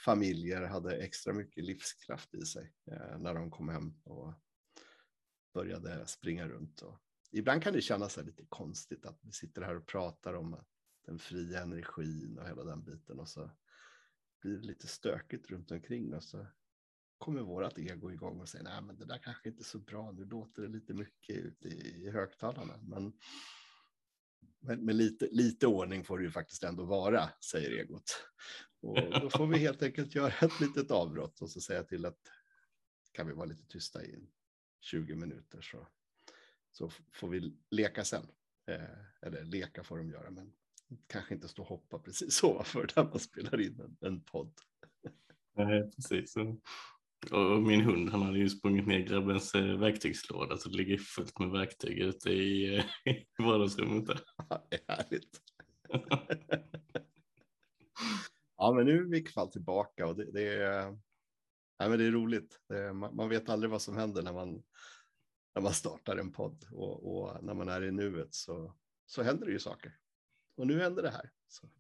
familjer 0.04 0.62
hade 0.62 0.96
extra 0.96 1.32
mycket 1.32 1.64
livskraft 1.64 2.34
i 2.34 2.40
sig 2.40 2.72
eh, 2.90 3.18
när 3.18 3.34
de 3.34 3.50
kom 3.50 3.68
hem 3.68 4.00
och 4.04 4.34
började 5.54 6.06
springa 6.06 6.48
runt. 6.48 6.82
Och 6.82 6.98
ibland 7.30 7.62
kan 7.62 7.72
det 7.72 7.80
kännas 7.80 8.16
lite 8.16 8.44
konstigt 8.48 9.06
att 9.06 9.18
vi 9.22 9.32
sitter 9.32 9.62
här 9.62 9.76
och 9.76 9.86
pratar 9.86 10.34
om 10.34 10.64
den 11.06 11.18
fria 11.18 11.62
energin 11.62 12.38
och 12.38 12.48
hela 12.48 12.64
den 12.64 12.84
biten. 12.84 13.20
Och 13.20 13.28
så 13.28 13.50
blir 14.40 14.56
det 14.56 14.66
lite 14.66 14.86
stökigt 14.86 15.50
runt 15.50 15.70
omkring 15.70 16.14
och 16.14 16.24
så 16.24 16.46
kommer 17.18 17.40
vårat 17.40 17.78
ego 17.78 18.12
igång 18.12 18.40
och 18.40 18.48
säger 18.48 18.64
nej 18.64 18.82
men 18.82 18.96
det 18.96 19.04
där 19.04 19.18
kanske 19.18 19.48
inte 19.48 19.62
är 19.62 19.64
så 19.64 19.78
bra, 19.78 20.12
nu 20.12 20.24
låter 20.24 20.62
det 20.62 20.68
lite 20.68 20.94
mycket 20.94 21.36
ute 21.36 21.68
i, 21.68 22.04
i 22.04 22.10
högtalarna. 22.10 22.78
Men, 22.82 23.12
men 24.62 24.84
med 24.84 24.96
lite, 24.96 25.28
lite 25.30 25.66
ordning 25.66 26.04
får 26.04 26.18
det 26.18 26.24
ju 26.24 26.30
faktiskt 26.30 26.64
ändå 26.64 26.84
vara, 26.84 27.28
säger 27.50 27.70
egot. 27.70 28.24
Och 28.80 29.20
då 29.20 29.30
får 29.30 29.46
vi 29.46 29.58
helt 29.58 29.82
enkelt 29.82 30.14
göra 30.14 30.32
ett 30.46 30.60
litet 30.60 30.90
avbrott 30.90 31.42
och 31.42 31.50
så 31.50 31.60
säga 31.60 31.82
till 31.82 32.06
att 32.06 32.18
kan 33.12 33.26
vi 33.26 33.32
vara 33.32 33.46
lite 33.46 33.66
tysta 33.66 34.04
i 34.04 34.28
20 34.80 35.14
minuter 35.14 35.60
så, 35.62 35.88
så 36.72 36.90
får 37.12 37.28
vi 37.28 37.56
leka 37.70 38.04
sen. 38.04 38.26
Eh, 38.66 39.26
eller 39.26 39.44
leka 39.44 39.84
får 39.84 39.98
de 39.98 40.10
göra, 40.10 40.30
men 40.30 40.52
kanske 41.06 41.34
inte 41.34 41.48
stå 41.48 41.62
och 41.62 41.68
hoppa 41.68 41.98
precis 41.98 42.42
ovanför 42.44 42.90
där 42.94 43.04
man 43.04 43.18
spelar 43.18 43.60
in 43.60 43.80
en, 43.80 43.96
en 44.08 44.20
podd. 44.20 44.52
Nej, 45.56 45.90
precis. 45.90 46.34
Och 47.30 47.62
min 47.62 47.80
hund 47.80 48.10
han 48.10 48.22
hade 48.22 48.38
ju 48.38 48.48
sprungit 48.48 48.86
ner 48.86 48.98
grabbens 48.98 49.54
eh, 49.54 49.78
verktygslåda 49.78 50.56
så 50.56 50.68
det 50.68 50.76
ligger 50.76 50.98
fullt 50.98 51.38
med 51.38 51.50
verktyg 51.50 51.98
ute 51.98 52.30
i, 52.30 52.76
i 53.38 53.42
vardagsrummet. 53.42 54.06
Där 54.06 54.20
det 54.68 54.76
är 54.76 54.96
härligt. 54.96 55.42
ja, 58.56 58.72
men 58.72 58.86
nu 58.86 58.98
är 58.98 59.02
vi 59.02 59.18
i 59.18 59.26
fall 59.26 59.50
tillbaka 59.52 60.06
och 60.06 60.16
det, 60.16 60.32
det, 60.32 60.62
är, 60.62 60.90
nej, 61.78 61.88
men 61.88 61.98
det 61.98 62.04
är 62.04 62.10
roligt. 62.10 62.60
Det, 62.68 62.92
man, 62.92 63.16
man, 63.16 63.28
vet 63.28 63.48
aldrig 63.48 63.70
vad 63.70 63.82
som 63.82 63.96
händer 63.96 64.22
när 64.22 64.32
man, 64.32 64.62
när 65.54 65.62
man 65.62 65.72
startar 65.72 66.16
en 66.16 66.32
podd 66.32 66.66
och, 66.72 67.16
och 67.16 67.44
när 67.44 67.54
man 67.54 67.68
är 67.68 67.82
i 67.82 67.90
nuet 67.90 68.34
så, 68.34 68.74
så 69.06 69.22
händer 69.22 69.46
det 69.46 69.52
ju 69.52 69.58
saker. 69.58 69.98
Och 70.56 70.66
nu 70.66 70.80
händer 70.80 71.02
det 71.02 71.10
här. 71.10 71.30
Så. 71.48 71.70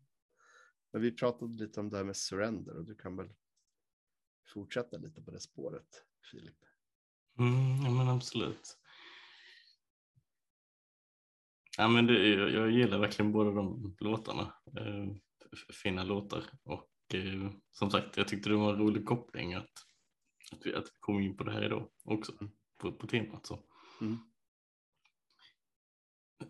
Men 0.92 1.02
vi 1.02 1.12
pratade 1.12 1.52
lite 1.52 1.80
om 1.80 1.90
det 1.90 1.96
här 1.96 2.04
med 2.04 2.16
surrender 2.16 2.76
och 2.76 2.84
du 2.84 2.94
kan 2.94 3.16
väl 3.16 3.28
fortsätta 4.46 4.96
lite 4.96 5.22
på 5.22 5.30
det 5.30 5.40
spåret, 5.40 6.04
Filip? 6.30 6.64
Mm, 7.38 7.84
ja, 7.84 7.90
men 7.90 8.08
absolut. 8.08 8.78
Ja, 11.78 11.88
men 11.88 12.06
det, 12.06 12.28
jag, 12.28 12.50
jag 12.50 12.70
gillar 12.70 12.98
verkligen 12.98 13.32
båda 13.32 13.50
de 13.50 13.96
låtarna. 14.00 14.54
Eh, 14.78 15.16
fina 15.82 16.04
låtar. 16.04 16.44
Och 16.64 17.14
eh, 17.14 17.50
som 17.70 17.90
sagt, 17.90 18.16
jag 18.16 18.28
tyckte 18.28 18.48
det 18.48 18.56
var 18.56 18.72
en 18.72 18.78
rolig 18.78 19.06
koppling 19.06 19.54
att, 19.54 19.70
att, 20.52 20.66
vi, 20.66 20.74
att 20.74 20.84
vi 20.84 20.98
kom 21.00 21.20
in 21.20 21.36
på 21.36 21.44
det 21.44 21.52
här 21.52 21.64
idag 21.64 21.88
också, 22.04 22.32
mm. 22.40 22.52
på, 22.78 22.92
på 22.92 23.06
temat. 23.06 23.46
Så. 23.46 23.64
Mm. 24.00 24.18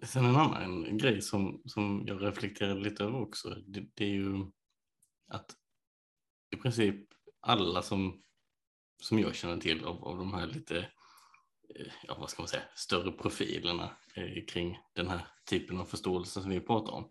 Sen 0.03 0.25
en 0.25 0.37
annan 0.37 0.99
grej 0.99 1.23
som, 1.23 1.63
som 1.65 2.05
jag 2.07 2.23
reflekterade 2.23 2.81
lite 2.81 3.05
över 3.05 3.21
också, 3.21 3.55
det, 3.67 3.87
det 3.95 4.05
är 4.05 4.15
ju 4.15 4.47
att 5.29 5.57
i 6.51 6.57
princip 6.57 7.07
alla 7.41 7.83
som, 7.83 8.23
som 9.03 9.19
jag 9.19 9.35
känner 9.35 9.57
till 9.57 9.85
av, 9.85 10.05
av 10.05 10.19
de 10.19 10.35
här 10.35 10.47
lite, 10.47 10.91
Eh, 11.77 11.93
ja 12.03 12.17
vad 12.19 12.31
ska 12.31 12.43
man 12.43 12.49
säga, 12.49 12.63
större 12.75 13.13
profilerna 13.13 13.97
eh, 14.15 14.45
kring 14.49 14.79
den 14.93 15.09
här 15.09 15.27
typen 15.51 15.81
av 15.81 15.85
förståelse 15.85 16.43
som 16.43 16.51
vi 16.51 16.61
pratar 16.61 16.93
om. 16.93 17.11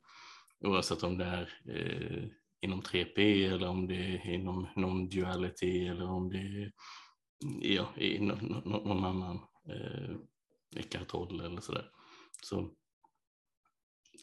Oavsett 0.59 1.03
om 1.03 1.17
det 1.17 1.25
är 1.25 1.53
eh, 1.67 2.29
inom 2.61 2.81
3P 2.81 3.51
eller 3.53 3.67
om 3.67 3.87
det 3.87 3.95
är 3.95 4.29
inom 4.29 4.67
non-duality 4.75 5.89
eller 5.91 6.09
om 6.09 6.29
det 6.29 6.37
är 6.37 6.71
mm, 7.43 7.61
ja, 7.61 7.95
i 7.95 8.19
någon, 8.19 8.61
någon 8.65 9.05
annan 9.05 9.39
eh, 9.69 10.15
Eckart 10.75 11.13
eller 11.31 11.61
sådär. 11.61 11.91
Så, 12.43 12.71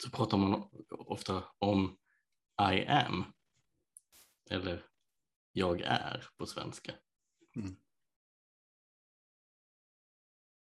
så 0.03 0.11
pratar 0.11 0.38
man 0.38 0.68
ofta 0.90 1.44
om 1.59 1.96
I 2.72 2.87
am 2.87 3.24
eller 4.51 4.85
jag 5.53 5.81
är 5.81 6.27
på 6.37 6.46
svenska. 6.46 6.92
Mm. 7.57 7.77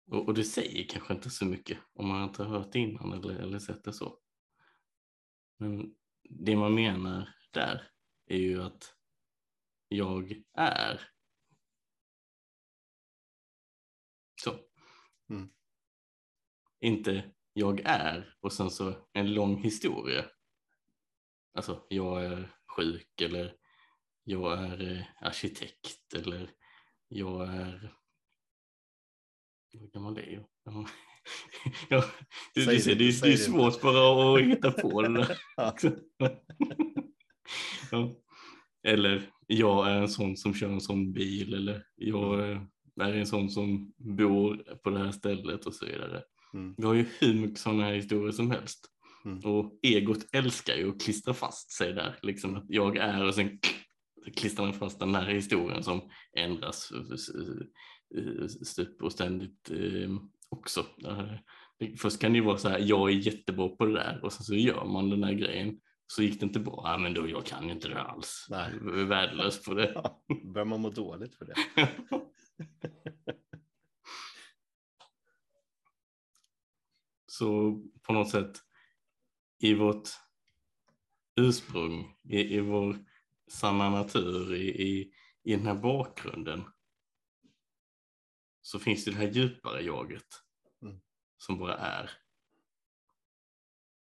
Och, 0.05 0.27
och, 0.27 0.33
det 0.33 0.43
säger 0.43 0.87
kanske 0.89 1.13
inte 1.13 1.29
så 1.29 1.45
mycket 1.45 1.77
om 1.93 2.07
man 2.07 2.23
inte 2.23 2.43
har 2.43 2.49
hört 2.49 2.71
det 2.71 2.79
innan 2.79 3.13
eller, 3.13 3.35
eller 3.35 3.59
sett 3.59 3.83
det 3.83 3.93
så. 3.93 4.19
Men 5.57 5.95
det 6.29 6.55
man 6.55 6.73
menar 6.73 7.35
där 7.51 7.91
är 8.25 8.37
ju 8.37 8.63
att 8.63 8.95
jag 9.87 10.43
är. 10.53 11.09
Så. 14.41 14.59
Mm. 15.29 15.49
Inte 16.79 17.31
jag 17.53 17.81
är 17.85 18.37
och 18.41 18.53
sen 18.53 18.69
så 18.69 19.07
en 19.13 19.33
lång 19.33 19.63
historia. 19.63 20.25
Alltså 21.53 21.85
jag 21.89 22.25
är 22.25 22.55
sjuk 22.77 23.21
eller 23.21 23.55
jag 24.23 24.59
är 24.59 24.91
eh, 24.91 25.27
arkitekt 25.27 26.13
eller 26.13 26.51
jag 27.07 27.53
är... 27.53 27.97
Hur 29.79 29.87
gammal 29.87 30.17
är 30.17 30.31
jag? 30.31 30.45
Ja, 31.89 32.05
du, 32.53 32.65
du 32.65 32.79
ser, 32.79 32.95
det, 32.95 33.11
det, 33.11 33.21
det 33.21 33.33
är 33.33 33.37
svårt 33.37 33.81
bara 33.81 34.35
att 34.35 34.41
hitta 34.41 34.71
på 34.71 35.01
det 35.01 35.13
där. 35.13 35.37
ja. 37.91 38.15
Eller 38.83 39.29
jag 39.47 39.91
är 39.91 39.95
en 39.95 40.09
sån 40.09 40.37
som 40.37 40.53
kör 40.53 40.69
en 40.69 40.81
sån 40.81 41.13
bil 41.13 41.53
eller 41.53 41.83
jag 41.95 42.51
mm. 42.51 42.67
är 42.99 43.13
en 43.13 43.27
sån 43.27 43.49
som 43.49 43.93
bor 43.97 44.77
på 44.83 44.89
det 44.89 44.99
här 44.99 45.11
stället 45.11 45.65
och 45.65 45.73
så 45.73 45.85
vidare. 45.85 46.23
Mm. 46.53 46.75
Vi 46.77 46.85
har 46.85 46.93
ju 46.93 47.05
hur 47.19 47.33
mycket 47.33 47.59
sådana 47.59 47.83
här 47.83 47.93
historier 47.93 48.31
som 48.31 48.51
helst. 48.51 48.89
Mm. 49.25 49.39
Och 49.39 49.79
egot 49.81 50.35
älskar 50.35 50.75
ju 50.75 50.89
att 50.89 51.01
klistra 51.01 51.33
fast 51.33 51.71
sig 51.71 51.93
där, 51.93 52.19
liksom 52.21 52.55
att 52.55 52.65
jag 52.67 52.97
är 52.97 53.25
och 53.25 53.35
sen 53.35 53.59
klistrar 54.35 54.65
man 54.65 54.73
fast 54.73 54.99
den 54.99 55.15
här 55.15 55.29
historien 55.29 55.83
som 55.83 56.09
ändras 56.37 56.91
stup 58.65 59.01
och 59.01 59.11
ständigt 59.11 59.71
eh, 59.71 60.09
också. 60.49 60.85
Först 61.97 62.19
kan 62.19 62.31
det 62.31 62.37
ju 62.37 62.43
vara 62.43 62.57
så 62.57 62.69
här, 62.69 62.79
jag 62.79 63.09
är 63.09 63.13
jättebra 63.13 63.69
på 63.69 63.85
det 63.85 63.93
där 63.93 64.19
och 64.23 64.33
sen 64.33 64.43
så 64.43 64.55
gör 64.55 64.85
man 64.85 65.09
den 65.09 65.23
här 65.23 65.33
grejen. 65.33 65.79
Så 66.07 66.23
gick 66.23 66.39
det 66.39 66.45
inte 66.45 66.59
bra, 66.59 66.81
ja, 66.85 66.97
men 66.97 67.13
då 67.13 67.29
jag 67.29 67.45
kan 67.45 67.69
inte 67.69 67.87
det 67.87 68.01
alls. 68.01 68.47
Nej. 68.49 68.73
Jag 68.81 68.99
är 68.99 69.05
värdelös 69.05 69.63
på 69.63 69.73
det. 69.73 69.91
Ja, 69.95 70.23
börjar 70.53 70.65
man 70.65 70.81
må 70.81 70.89
dåligt 70.89 71.35
för 71.35 71.45
det. 71.45 71.55
så 77.27 77.79
på 78.01 78.13
något 78.13 78.29
sätt 78.29 78.51
i 79.59 79.73
vårt 79.73 80.09
ursprung, 81.35 82.15
i, 82.29 82.55
i 82.55 82.59
vår 82.59 82.97
sanna 83.47 83.89
natur 83.89 84.53
i, 84.53 84.81
i, 84.83 85.13
i 85.43 85.55
den 85.55 85.67
här 85.67 85.75
bakgrunden 85.75 86.63
så 88.63 88.79
finns 88.79 89.05
det 89.05 89.11
det 89.11 89.17
här 89.17 89.31
djupare 89.31 89.81
jaget 89.81 90.27
mm. 90.81 91.01
som 91.37 91.57
bara 91.57 91.77
är. 91.77 92.11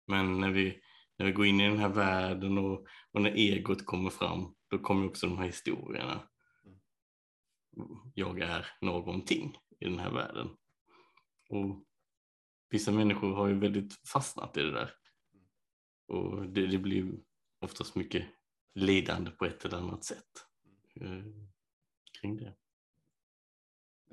Men 0.07 0.39
när 0.39 0.51
vi, 0.51 0.81
när 1.17 1.25
vi 1.25 1.31
går 1.31 1.45
in 1.45 1.61
i 1.61 1.69
den 1.69 1.77
här 1.77 1.89
världen 1.89 2.57
och, 2.57 2.87
och 3.11 3.21
när 3.21 3.31
egot 3.31 3.85
kommer 3.85 4.09
fram, 4.09 4.55
då 4.67 4.79
kommer 4.79 5.07
också 5.07 5.27
de 5.27 5.37
här 5.37 5.45
historierna. 5.45 6.29
Jag 8.13 8.39
är 8.39 8.67
någonting 8.81 9.57
i 9.79 9.85
den 9.85 9.99
här 9.99 10.11
världen. 10.11 10.49
Och 11.49 11.85
vissa 12.69 12.91
människor 12.91 13.33
har 13.35 13.47
ju 13.47 13.59
väldigt 13.59 14.07
fastnat 14.07 14.57
i 14.57 14.61
det 14.61 14.71
där. 14.71 14.93
Och 16.07 16.49
det, 16.49 16.67
det 16.67 16.77
blir 16.77 17.11
oftast 17.59 17.95
mycket 17.95 18.25
lidande 18.73 19.31
på 19.31 19.45
ett 19.45 19.65
eller 19.65 19.77
annat 19.77 20.03
sätt 20.03 20.45
eh, 21.01 21.23
kring 22.21 22.37
det. 22.37 22.55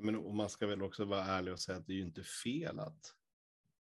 Men, 0.06 0.16
och 0.16 0.34
man 0.34 0.50
ska 0.50 0.66
väl 0.66 0.82
också 0.82 1.04
vara 1.04 1.24
ärlig 1.24 1.52
och 1.52 1.60
säga 1.60 1.78
att 1.78 1.86
det 1.86 1.92
är 1.92 1.96
ju 1.96 2.02
inte 2.02 2.22
fel 2.22 2.78
att 2.78 3.14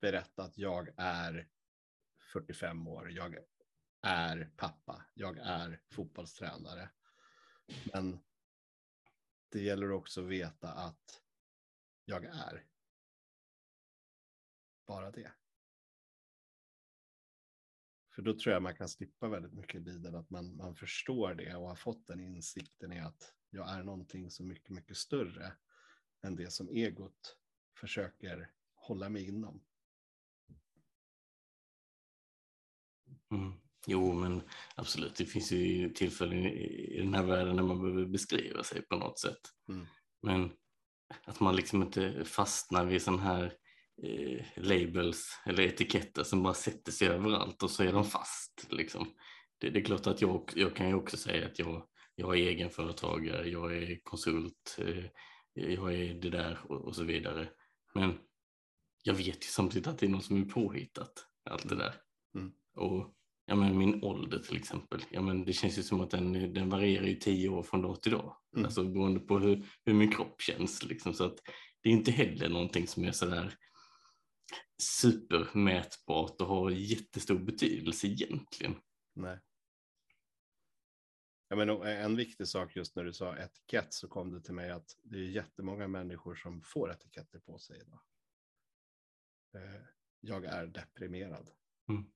berätta 0.02 0.44
att 0.44 0.58
jag 0.58 0.90
är 0.98 1.50
45 2.34 2.88
år, 2.88 3.12
jag 3.12 3.38
är 4.02 4.52
pappa, 4.58 5.06
jag 5.14 5.38
är 5.38 5.82
fotbollstränare. 5.90 6.90
Men 7.94 8.20
det 9.50 9.62
gäller 9.62 9.92
också 9.92 10.22
att 10.22 10.28
veta 10.28 10.72
att 10.72 11.22
jag 12.06 12.26
är 12.26 12.66
bara 14.88 15.12
det. 15.12 15.32
För 18.16 18.22
då 18.22 18.34
tror 18.34 18.54
jag 18.54 18.64
man 18.64 18.76
kan 18.76 18.90
slippa 18.90 19.28
väldigt 19.28 19.54
mycket 19.54 19.82
lidande, 19.82 20.20
att 20.20 20.30
man, 20.30 20.56
man 20.56 20.76
förstår 20.76 21.34
det 21.34 21.56
och 21.56 21.68
har 21.68 21.76
fått 21.76 22.08
den 22.08 22.20
insikten 22.20 22.94
i 22.94 23.00
att 23.00 23.34
jag 23.50 23.70
är 23.70 23.84
någonting 23.84 24.32
så 24.32 24.44
mycket, 24.44 24.70
mycket 24.70 24.98
större 24.98 25.54
än 26.24 26.36
det 26.36 26.52
som 26.52 26.70
egot 26.70 27.38
försöker 27.80 28.50
hålla 28.76 29.10
mig 29.10 29.28
inom. 29.28 29.64
Mm. 33.32 33.54
Jo, 33.88 34.14
men 34.14 34.42
absolut, 34.76 35.16
det 35.16 35.26
finns 35.26 35.52
ju 35.52 35.90
tillfällen 35.90 36.46
i 36.46 36.98
den 36.98 37.14
här 37.14 37.24
världen 37.24 37.56
när 37.56 37.64
man 37.64 37.82
behöver 37.82 38.06
beskriva 38.06 38.64
sig 38.64 38.82
på 38.82 38.96
något 38.96 39.20
sätt. 39.20 39.42
Mm. 39.70 39.88
Men 40.22 40.52
att 41.26 41.40
man 41.40 41.56
liksom 41.56 41.82
inte 41.82 42.26
fastnar 42.26 42.86
vid 42.86 43.02
sån 43.02 43.20
här 43.20 43.54
eh, 44.04 44.46
labels 44.56 45.40
eller 45.46 45.64
etiketter 45.64 46.24
som 46.24 46.44
bara 46.44 46.54
sätter 46.54 46.92
sig 46.92 47.08
överallt 47.08 47.64
och 47.64 47.72
så 47.72 47.84
är 47.84 47.94
de 47.94 48.06
fast. 48.06 48.68
Liksom. 48.70 49.14
Det, 49.58 49.70
det 49.70 49.80
är 49.80 49.84
klart 49.84 50.08
att 50.08 50.22
jag, 50.22 50.52
jag 50.56 50.76
kan 50.76 50.88
ju 50.88 50.94
också 50.94 51.18
säga 51.18 51.46
att 51.46 51.60
jag, 51.60 51.88
jag 52.16 52.38
är 52.40 52.48
egenföretagare, 52.48 53.50
jag 53.50 53.78
är 53.78 54.00
konsult, 54.04 54.78
eh, 54.80 55.06
jag 55.54 55.94
är 55.94 56.14
det 56.14 56.30
där 56.30 56.60
och, 56.64 56.82
och, 56.82 56.96
så 56.96 57.04
vidare. 57.04 57.50
Men 57.94 58.20
jag 59.04 59.14
vet 59.14 59.28
ju 59.28 59.48
samtidigt 59.48 59.88
att 59.88 60.00
det 60.00 60.06
är 60.06 60.10
någon 60.10 60.22
som 60.22 60.42
är 60.42 60.46
påhittat 60.46 61.28
allt 61.50 61.70
det 61.70 61.76
där. 61.76 61.96
Mm. 62.36 62.52
Och 62.76 63.16
ja, 63.46 63.56
men 63.56 63.78
min 63.78 64.04
ålder 64.04 64.40
till 64.40 64.58
exempel, 64.58 65.04
ja, 65.12 65.22
men 65.22 65.46
det 65.46 65.54
känns 65.54 65.78
ju 65.78 65.84
som 65.84 66.02
att 66.02 66.10
den, 66.10 66.54
den 66.54 66.70
varierar 66.70 67.06
ju 67.06 67.16
tio 67.16 67.50
år 67.50 67.64
från 67.64 67.82
dag 67.82 68.02
till 68.02 68.12
dag. 68.12 68.38
Mm. 68.56 68.66
Alltså 68.66 68.84
beroende 68.84 69.20
på 69.20 69.40
hur, 69.40 69.66
hur 69.86 69.94
min 69.94 70.12
kropp 70.12 70.42
känns. 70.42 70.84
Liksom. 70.84 71.14
Så 71.14 71.24
att 71.24 71.38
det 71.82 71.90
är 71.90 71.94
inte 71.94 72.12
heller 72.12 72.50
någonting 72.50 72.88
som 72.88 73.04
är 73.04 73.12
sådär 73.12 73.56
supermätbart 74.82 76.42
och 76.42 76.48
har 76.48 76.70
jättestor 76.70 77.40
betydelse 77.40 78.08
egentligen. 78.08 78.76
Nej. 79.16 79.40
Ja, 81.52 81.58
men 81.58 81.70
en 81.82 82.16
viktig 82.16 82.48
sak 82.48 82.76
just 82.76 82.96
när 82.96 83.04
du 83.04 83.14
sa 83.14 83.38
etikett 83.38 83.94
så 83.94 84.08
kom 84.08 84.32
det 84.32 84.42
till 84.42 84.54
mig 84.54 84.72
att 84.72 84.98
det 85.04 85.18
är 85.18 85.30
jättemånga 85.30 85.88
människor 85.88 86.36
som 86.36 86.62
får 86.62 86.92
etiketter 86.92 87.40
på 87.40 87.60
sig 87.60 87.82
idag. 87.82 88.00
Eh, 89.54 89.82
jag 90.20 90.46
är 90.46 90.68
deprimerad. 90.68 91.50
Mm. 91.90 92.12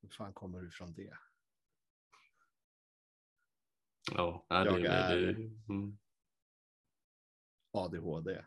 Hur 0.00 0.08
fan 0.08 0.32
kommer 0.32 0.60
du 0.60 0.68
ifrån 0.68 0.94
det? 0.94 1.18
Ja, 4.12 4.46
det, 4.48 4.54
jag 4.54 4.82
det, 4.82 4.88
är 4.88 5.16
det, 5.16 5.32
mm. 5.68 5.98
ADHD. 7.70 8.44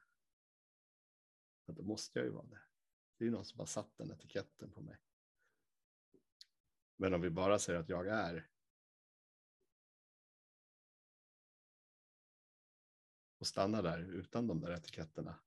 Men 1.65 1.75
då 1.75 1.83
måste 1.83 2.19
jag 2.19 2.25
ju 2.25 2.31
vara 2.31 2.45
det. 2.45 2.61
Det 3.17 3.25
är 3.25 3.31
någon 3.31 3.45
som 3.45 3.59
har 3.59 3.65
satt 3.65 3.97
den 3.97 4.11
etiketten 4.11 4.71
på 4.71 4.81
mig. 4.81 4.97
Men 6.97 7.13
om 7.13 7.21
vi 7.21 7.29
bara 7.29 7.59
säger 7.59 7.79
att 7.79 7.89
jag 7.89 8.07
är 8.07 8.49
och 13.43 13.47
stannar 13.47 13.83
där 13.83 13.99
utan 13.99 14.47
de 14.47 14.61
där 14.61 14.71
etiketterna. 14.71 15.39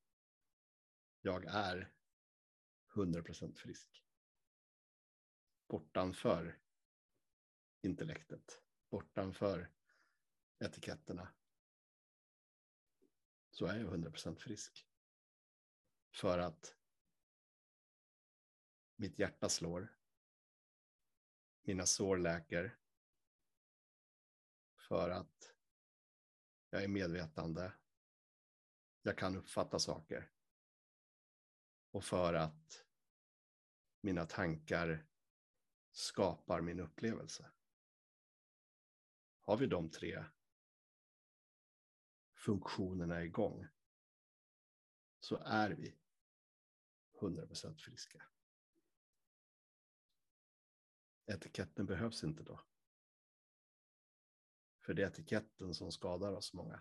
Jag 1.21 1.45
är 1.45 1.93
100% 2.93 3.55
frisk. 3.55 4.05
Bortanför 5.69 6.59
intellektet, 7.81 8.63
bortanför 8.91 9.71
etiketterna. 10.59 11.29
Så 13.51 13.67
är 13.67 13.79
jag 13.79 13.95
100% 13.95 14.37
frisk. 14.37 14.89
För 16.11 16.39
att 16.39 16.77
mitt 18.97 19.19
hjärta 19.19 19.49
slår. 19.49 19.97
Mina 21.63 21.87
sår 21.87 22.17
läker. 22.17 22.79
För 24.89 25.11
att 25.11 25.55
jag 26.71 26.85
är 26.85 26.89
medvetande. 26.89 27.73
Jag 29.07 29.19
kan 29.19 29.37
uppfatta 29.37 29.79
saker. 29.79 30.31
Och 31.90 32.05
för 32.05 32.35
att 32.35 32.85
mina 34.01 34.27
tankar 34.27 35.07
skapar 35.92 36.61
min 36.61 36.81
upplevelse. 36.81 37.51
Har 39.40 39.57
vi 39.57 39.66
de 39.66 39.90
tre 39.90 40.25
funktionerna 42.35 43.25
igång 43.25 43.66
så 45.21 45.37
är 45.37 45.71
vi 45.71 45.97
100% 47.21 47.77
friska. 47.77 48.23
Etiketten 51.27 51.87
behövs 51.87 52.25
inte 52.25 52.42
då. 52.42 52.61
För 54.81 54.95
det 54.95 55.03
är 55.03 55.07
etiketten 55.07 55.75
som 55.75 55.92
skadar 55.92 56.33
oss 56.33 56.53
många. 56.53 56.81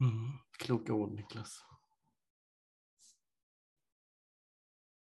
Mm, 0.00 0.38
kloka 0.58 0.94
ord 0.94 1.12
Niklas. 1.12 1.64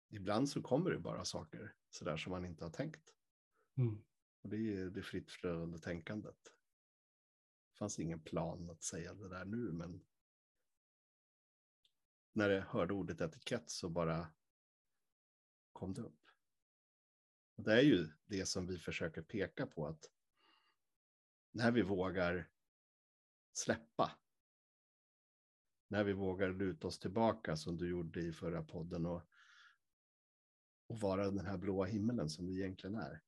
Ibland 0.08 0.48
så 0.48 0.62
kommer 0.62 0.90
det 0.90 0.98
bara 0.98 1.24
saker 1.24 1.74
sådär 1.90 2.16
som 2.16 2.30
man 2.30 2.44
inte 2.44 2.64
har 2.64 2.70
tänkt. 2.70 3.14
Mm. 3.76 4.02
Och 4.42 4.48
det 4.48 4.56
är 4.56 4.90
det 4.90 5.02
fritt 5.02 5.30
flödande 5.30 5.78
tänkandet. 5.78 6.44
Det 7.70 7.78
fanns 7.78 7.98
ingen 7.98 8.20
plan 8.20 8.70
att 8.70 8.82
säga 8.82 9.14
det 9.14 9.28
där 9.28 9.44
nu, 9.44 9.72
men 9.72 10.04
när 12.32 12.50
jag 12.50 12.62
hörde 12.62 12.94
ordet 12.94 13.20
etikett 13.20 13.70
så 13.70 13.88
bara 13.88 14.32
kom 15.72 15.94
det 15.94 16.02
upp. 16.02 16.30
Och 17.54 17.62
det 17.62 17.72
är 17.72 17.82
ju 17.82 18.08
det 18.26 18.46
som 18.46 18.66
vi 18.66 18.78
försöker 18.78 19.22
peka 19.22 19.66
på 19.66 19.86
att 19.86 20.10
när 21.50 21.72
vi 21.72 21.82
vågar 21.82 22.50
släppa 23.52 24.18
när 25.90 26.04
vi 26.04 26.12
vågar 26.12 26.52
luta 26.52 26.86
oss 26.86 26.98
tillbaka 26.98 27.56
som 27.56 27.76
du 27.76 27.90
gjorde 27.90 28.20
i 28.20 28.32
förra 28.32 28.62
podden 28.62 29.06
och, 29.06 29.22
och 30.86 31.00
vara 31.00 31.30
den 31.30 31.46
här 31.46 31.58
blåa 31.58 31.86
himmelen 31.86 32.30
som 32.30 32.46
vi 32.46 32.60
egentligen 32.60 32.96
är. 32.96 33.22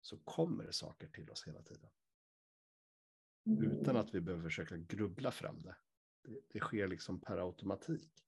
Så 0.00 0.18
kommer 0.18 0.64
det 0.64 0.72
saker 0.72 1.08
till 1.08 1.30
oss 1.30 1.46
hela 1.46 1.62
tiden. 1.62 1.90
Utan 3.44 3.96
att 3.96 4.14
vi 4.14 4.20
behöver 4.20 4.44
försöka 4.44 4.76
grubbla 4.76 5.30
fram 5.30 5.62
det. 5.62 5.76
Det, 6.22 6.40
det 6.48 6.60
sker 6.60 6.88
liksom 6.88 7.20
per 7.20 7.38
automatik. 7.38 8.26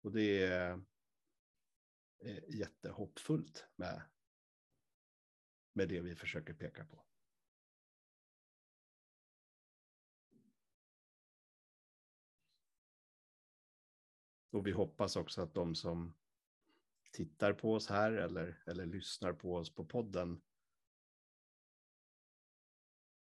Och 0.00 0.12
det 0.12 0.42
är, 0.42 0.84
är 2.18 2.54
jättehoppfullt 2.54 3.66
med, 3.76 4.02
med 5.72 5.88
det 5.88 6.00
vi 6.00 6.14
försöker 6.14 6.54
peka 6.54 6.84
på. 6.84 7.04
Och 14.52 14.66
vi 14.66 14.70
hoppas 14.70 15.16
också 15.16 15.42
att 15.42 15.54
de 15.54 15.74
som 15.74 16.14
tittar 17.10 17.52
på 17.52 17.74
oss 17.74 17.88
här 17.88 18.12
eller, 18.12 18.62
eller 18.66 18.86
lyssnar 18.86 19.32
på 19.32 19.56
oss 19.56 19.74
på 19.74 19.84
podden 19.84 20.42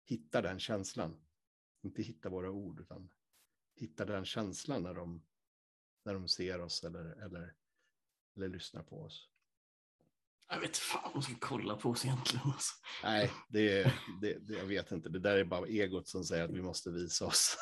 hittar 0.04 0.42
den 0.42 0.58
känslan. 0.58 1.20
Inte 1.82 2.02
hittar 2.02 2.30
våra 2.30 2.50
ord, 2.50 2.80
utan 2.80 3.10
hittar 3.74 4.06
den 4.06 4.24
känslan 4.24 4.82
när 4.82 4.94
de, 4.94 5.22
när 6.02 6.14
de 6.14 6.28
ser 6.28 6.60
oss 6.60 6.84
eller, 6.84 7.04
eller, 7.04 7.54
eller 8.36 8.48
lyssnar 8.48 8.82
på 8.82 9.02
oss. 9.02 9.28
Jag 10.48 10.60
vet 10.60 10.76
fan 10.76 11.10
de 11.12 11.22
ska 11.22 11.34
kolla 11.40 11.76
på 11.76 11.90
oss 11.90 12.04
egentligen. 12.04 12.46
Alltså. 12.46 12.74
Nej, 13.02 13.32
det, 13.48 13.92
det, 14.20 14.38
det, 14.38 14.54
jag 14.54 14.66
vet 14.66 14.92
inte. 14.92 15.08
Det 15.08 15.18
där 15.18 15.36
är 15.36 15.44
bara 15.44 15.66
egot 15.66 16.08
som 16.08 16.24
säger 16.24 16.44
att 16.44 16.50
vi 16.50 16.62
måste 16.62 16.90
visa 16.90 17.26
oss. 17.26 17.56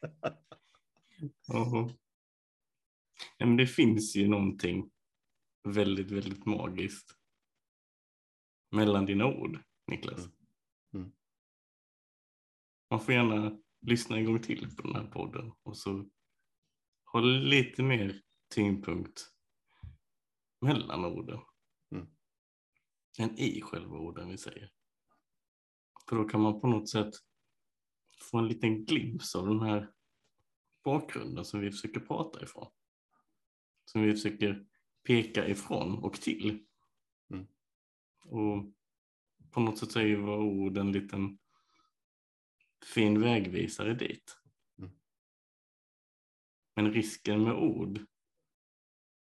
Uh-huh. 1.20 1.94
Ja, 3.38 3.46
men 3.46 3.56
det 3.56 3.66
finns 3.66 4.16
ju 4.16 4.28
någonting 4.28 4.90
väldigt, 5.68 6.10
väldigt 6.10 6.46
magiskt 6.46 7.16
mellan 8.70 9.06
dina 9.06 9.26
ord, 9.26 9.62
Niklas. 9.86 10.18
Mm. 10.18 10.32
Mm. 10.94 11.12
Man 12.90 13.00
får 13.00 13.14
gärna 13.14 13.58
lyssna 13.80 14.16
en 14.16 14.24
gång 14.24 14.42
till 14.42 14.76
på 14.76 14.82
den 14.82 14.96
här 14.96 15.06
podden 15.10 15.52
och 15.62 15.76
så 15.76 16.10
håll 17.04 17.38
lite 17.38 17.82
mer 17.82 18.22
tyngdpunkt 18.54 19.30
mellan 20.60 21.04
orden 21.04 21.40
mm. 21.90 22.06
än 23.18 23.38
i 23.38 23.60
själva 23.60 23.96
orden 23.96 24.28
vi 24.28 24.38
säger. 24.38 24.70
För 26.08 26.16
då 26.16 26.24
kan 26.24 26.40
man 26.40 26.60
på 26.60 26.66
något 26.66 26.88
sätt 26.88 27.14
få 28.30 28.38
en 28.38 28.48
liten 28.48 28.84
glimt 28.84 29.22
av 29.36 29.46
den 29.46 29.60
här 29.60 29.92
bakgrunden 30.84 31.44
som 31.44 31.60
vi 31.60 31.70
försöker 31.70 32.00
prata 32.00 32.42
ifrån. 32.42 32.70
Som 33.84 34.02
vi 34.02 34.12
försöker 34.12 34.66
peka 35.06 35.48
ifrån 35.48 35.98
och 35.98 36.14
till. 36.14 36.66
Mm. 37.30 37.46
Och 38.24 38.72
på 39.50 39.60
något 39.60 39.78
sätt 39.78 39.96
är 39.96 40.02
ju 40.02 40.16
våra 40.16 40.38
ord 40.38 40.78
en 40.78 40.92
liten 40.92 41.38
fin 42.94 43.20
vägvisare 43.20 43.94
dit. 43.94 44.38
Mm. 44.78 44.90
Men 46.76 46.92
risken 46.92 47.42
med 47.42 47.54
ord 47.54 48.00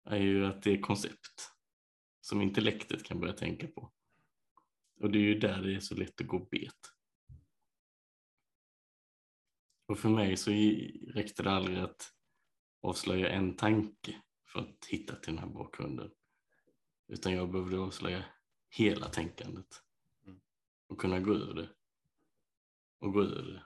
är 0.05 0.17
ju 0.17 0.45
att 0.45 0.63
det 0.63 0.71
är 0.71 0.81
koncept 0.81 1.51
som 2.21 2.41
intellektet 2.41 3.03
kan 3.03 3.19
börja 3.19 3.33
tänka 3.33 3.67
på. 3.67 3.91
Och 5.01 5.11
det 5.11 5.17
är 5.17 5.23
ju 5.23 5.39
där 5.39 5.61
det 5.61 5.75
är 5.75 5.79
så 5.79 5.95
lätt 5.95 6.21
att 6.21 6.27
gå 6.27 6.39
bet. 6.39 6.94
Och 9.85 9.99
för 9.99 10.09
mig 10.09 10.37
så 10.37 10.51
räckte 11.13 11.43
det 11.43 11.51
aldrig 11.51 11.77
att 11.77 12.13
avslöja 12.81 13.29
en 13.29 13.55
tanke 13.55 14.21
för 14.45 14.59
att 14.59 14.85
hitta 14.85 15.15
till 15.15 15.35
den 15.35 15.43
här 15.43 15.53
bakgrunden. 15.53 16.11
Utan 17.07 17.33
jag 17.33 17.51
behövde 17.51 17.79
avslöja 17.79 18.25
hela 18.69 19.09
tänkandet. 19.09 19.83
Mm. 20.25 20.39
Och 20.87 20.99
kunna 20.99 21.19
gå 21.19 21.33
ur 21.33 21.53
det. 21.53 21.69
Och 22.99 23.13
gå 23.13 23.23
ur 23.23 23.53
det. 23.53 23.63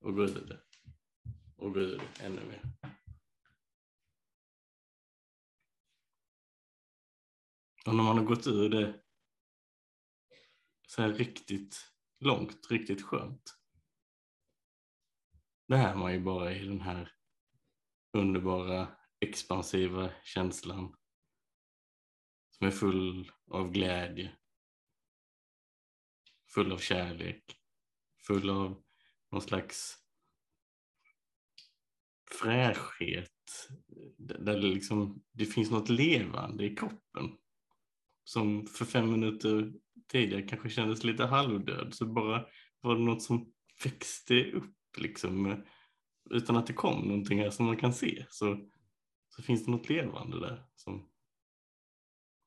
Och 0.00 0.14
gå 0.14 0.22
ur 0.22 0.46
det. 0.46 0.60
Och 1.56 1.74
gå 1.74 1.80
ur 1.80 1.98
det 1.98 2.24
ännu 2.24 2.44
mer. 2.44 2.62
Och 7.86 7.94
när 7.94 8.02
man 8.02 8.18
har 8.18 8.24
gått 8.24 8.46
ur 8.46 8.68
det 8.68 9.00
så 10.86 11.02
här 11.02 11.12
riktigt 11.12 11.92
långt, 12.18 12.70
riktigt 12.70 13.02
skönt. 13.02 13.56
Det 15.68 15.76
är 15.76 15.94
man 15.94 16.12
ju 16.12 16.20
bara 16.20 16.52
i 16.52 16.66
den 16.66 16.80
här 16.80 17.12
underbara 18.12 18.88
expansiva 19.20 20.10
känslan. 20.24 20.96
Som 22.50 22.66
är 22.66 22.70
full 22.70 23.32
av 23.50 23.70
glädje, 23.70 24.36
full 26.54 26.72
av 26.72 26.78
kärlek, 26.78 27.44
full 28.26 28.50
av 28.50 28.82
någon 29.30 29.42
slags 29.42 29.98
fräschhet. 32.30 33.68
Där 34.18 34.60
det, 34.60 34.68
liksom, 34.68 35.24
det 35.32 35.46
finns 35.46 35.70
något 35.70 35.88
levande 35.88 36.64
i 36.64 36.76
kroppen. 36.76 37.36
Som 38.24 38.66
för 38.66 38.84
fem 38.84 39.10
minuter 39.10 39.72
tidigare 40.08 40.42
kanske 40.42 40.70
kändes 40.70 41.04
lite 41.04 41.24
halvdöd. 41.24 41.94
Så 41.94 42.06
bara 42.06 42.46
var 42.80 42.94
det 42.94 43.04
något 43.04 43.22
som 43.22 43.52
växte 43.84 44.52
upp 44.52 44.75
liksom 44.98 45.64
utan 46.30 46.56
att 46.56 46.66
det 46.66 46.72
kom 46.72 47.08
någonting 47.08 47.38
här 47.38 47.50
som 47.50 47.66
man 47.66 47.76
kan 47.76 47.94
se 47.94 48.26
så, 48.30 48.70
så 49.28 49.42
finns 49.42 49.64
det 49.64 49.70
något 49.70 49.88
levande 49.88 50.40
där 50.40 50.66
som 50.74 51.10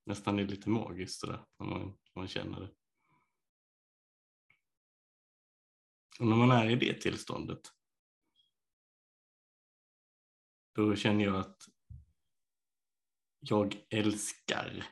nästan 0.06 0.40
är 0.40 0.48
lite 0.48 0.70
magiskt 0.70 1.20
sådär 1.20 1.46
när 1.60 1.66
man, 1.68 1.98
man 2.16 2.28
känner 2.28 2.60
det. 2.60 2.76
Och 6.20 6.28
när 6.28 6.36
man 6.36 6.52
är 6.52 6.70
i 6.70 6.76
det 6.76 7.02
tillståndet 7.02 7.62
då 10.76 10.96
känner 10.96 11.26
jag 11.26 11.36
att 11.36 11.64
jag 13.40 13.86
älskar 13.90 14.86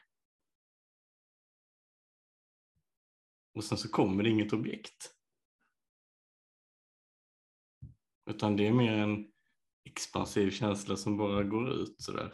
och 3.53 3.63
sen 3.63 3.77
så 3.77 3.89
kommer 3.89 4.23
det 4.23 4.29
inget 4.29 4.53
objekt. 4.53 5.16
Utan 8.27 8.55
det 8.55 8.67
är 8.67 8.73
mer 8.73 8.93
en 8.93 9.27
expansiv 9.85 10.51
känsla 10.51 10.95
som 10.95 11.17
bara 11.17 11.43
går 11.43 11.71
ut 11.71 12.01
sådär. 12.01 12.33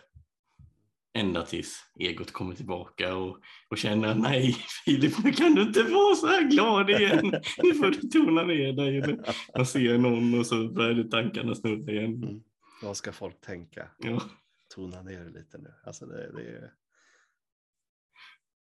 Ända 1.16 1.46
tills 1.46 1.92
egot 2.00 2.32
kommer 2.32 2.56
tillbaka 2.56 3.16
och, 3.16 3.38
och 3.70 3.78
känner 3.78 4.16
nej 4.16 4.54
Filip, 4.86 5.24
nu 5.24 5.32
kan 5.32 5.56
du 5.56 5.62
inte 5.62 5.84
vara 5.84 6.16
så 6.16 6.28
här 6.28 6.50
glad 6.50 6.90
igen. 6.90 7.42
Nu 7.64 7.74
får 7.74 7.92
du 7.92 8.10
tona 8.10 8.44
ner 8.44 8.74
dig. 8.74 9.20
Man 9.58 9.66
ser 9.66 9.98
någon 9.98 10.40
och 10.40 10.46
så 10.46 10.68
börjar 10.68 11.04
tankarna 11.04 11.56
snurra 11.56 11.92
igen. 11.92 12.24
Mm. 12.24 12.44
Vad 12.82 12.98
ska 12.98 13.12
folk 13.12 13.42
tänka? 13.42 13.90
Ja. 13.98 14.22
Tona 14.70 15.02
ner 15.02 15.30
lite 15.30 15.58
nu. 15.58 15.74
Alltså 15.84 16.06
det, 16.06 16.32
det, 16.32 16.48
är, 16.48 16.74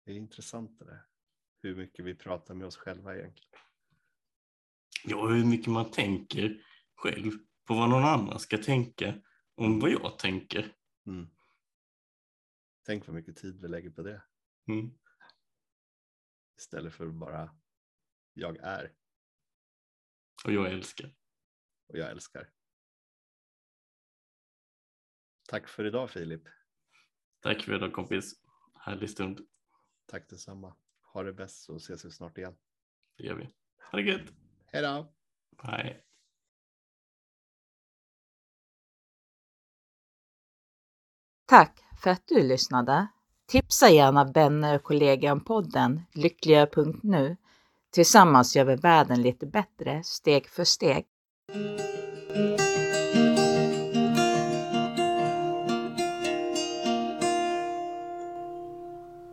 det 0.05 0.13
är 0.13 0.17
intressant 0.17 0.79
det 0.79 0.85
där. 0.85 1.03
Hur 1.63 1.77
mycket 1.77 2.05
vi 2.05 2.15
pratar 2.15 2.55
med 2.55 2.67
oss 2.67 2.77
själva 2.77 3.17
egentligen. 3.17 3.51
Ja, 5.05 5.27
hur 5.27 5.45
mycket 5.45 5.67
man 5.67 5.91
tänker 5.91 6.63
själv 6.97 7.33
på 7.65 7.75
vad 7.75 7.91
någon 7.91 8.05
annan 8.05 8.39
ska 8.41 8.59
tänka 8.59 9.23
om 9.55 9.81
vad 9.81 9.91
jag 9.91 10.19
tänker. 10.19 10.77
Mm. 11.07 11.27
Tänk 12.87 13.07
vad 13.07 13.17
mycket 13.17 13.37
tid 13.37 13.61
vi 13.63 13.69
lägger 13.69 13.91
på 13.91 14.03
det. 14.03 14.23
Mm. 14.69 14.91
Istället 16.59 16.95
för 16.95 17.07
bara 17.07 17.57
jag 18.33 18.57
är 18.57 18.95
Och 20.45 20.53
jag 20.53 20.73
älskar. 20.73 21.15
och 21.87 21.99
jag 21.99 22.11
älskar. 22.11 22.51
Tack 25.49 25.69
för 25.69 25.85
idag 25.85 26.11
Filip. 26.11 26.43
Tack 27.41 27.63
för 27.63 27.75
idag 27.75 27.93
kompis. 27.93 28.35
Härlig 28.75 29.11
stund. 29.11 29.41
Tack 30.07 30.29
detsamma. 30.29 30.77
Ha 31.01 31.23
det 31.23 31.33
bäst 31.33 31.63
så 31.63 31.77
ses 31.77 32.05
vi 32.05 32.11
snart 32.11 32.39
igen. 32.39 32.57
Det 33.17 33.25
gör 33.25 33.35
vi. 33.35 33.53
Ha 33.91 33.99
det 33.99 34.03
gött. 34.03 34.33
Hej 34.67 34.83
då! 34.83 35.15
Hej. 35.59 36.06
Tack 41.49 41.85
för 42.03 42.11
att 42.11 42.23
du 42.27 42.43
lyssnade. 42.43 43.07
Tipsa 43.49 43.89
gärna 43.89 44.25
vänner 44.25 44.77
och 44.77 44.83
kollegor 44.83 45.33
om 45.33 45.41
podden 45.41 46.03
lyckligare.nu. 46.13 47.37
Tillsammans 47.91 48.57
gör 48.57 48.65
vi 48.65 48.77
världen 48.77 49.23
lite 49.23 49.47
bättre 49.47 50.03
steg 50.05 50.49
för 50.49 50.65
steg. 50.65 51.07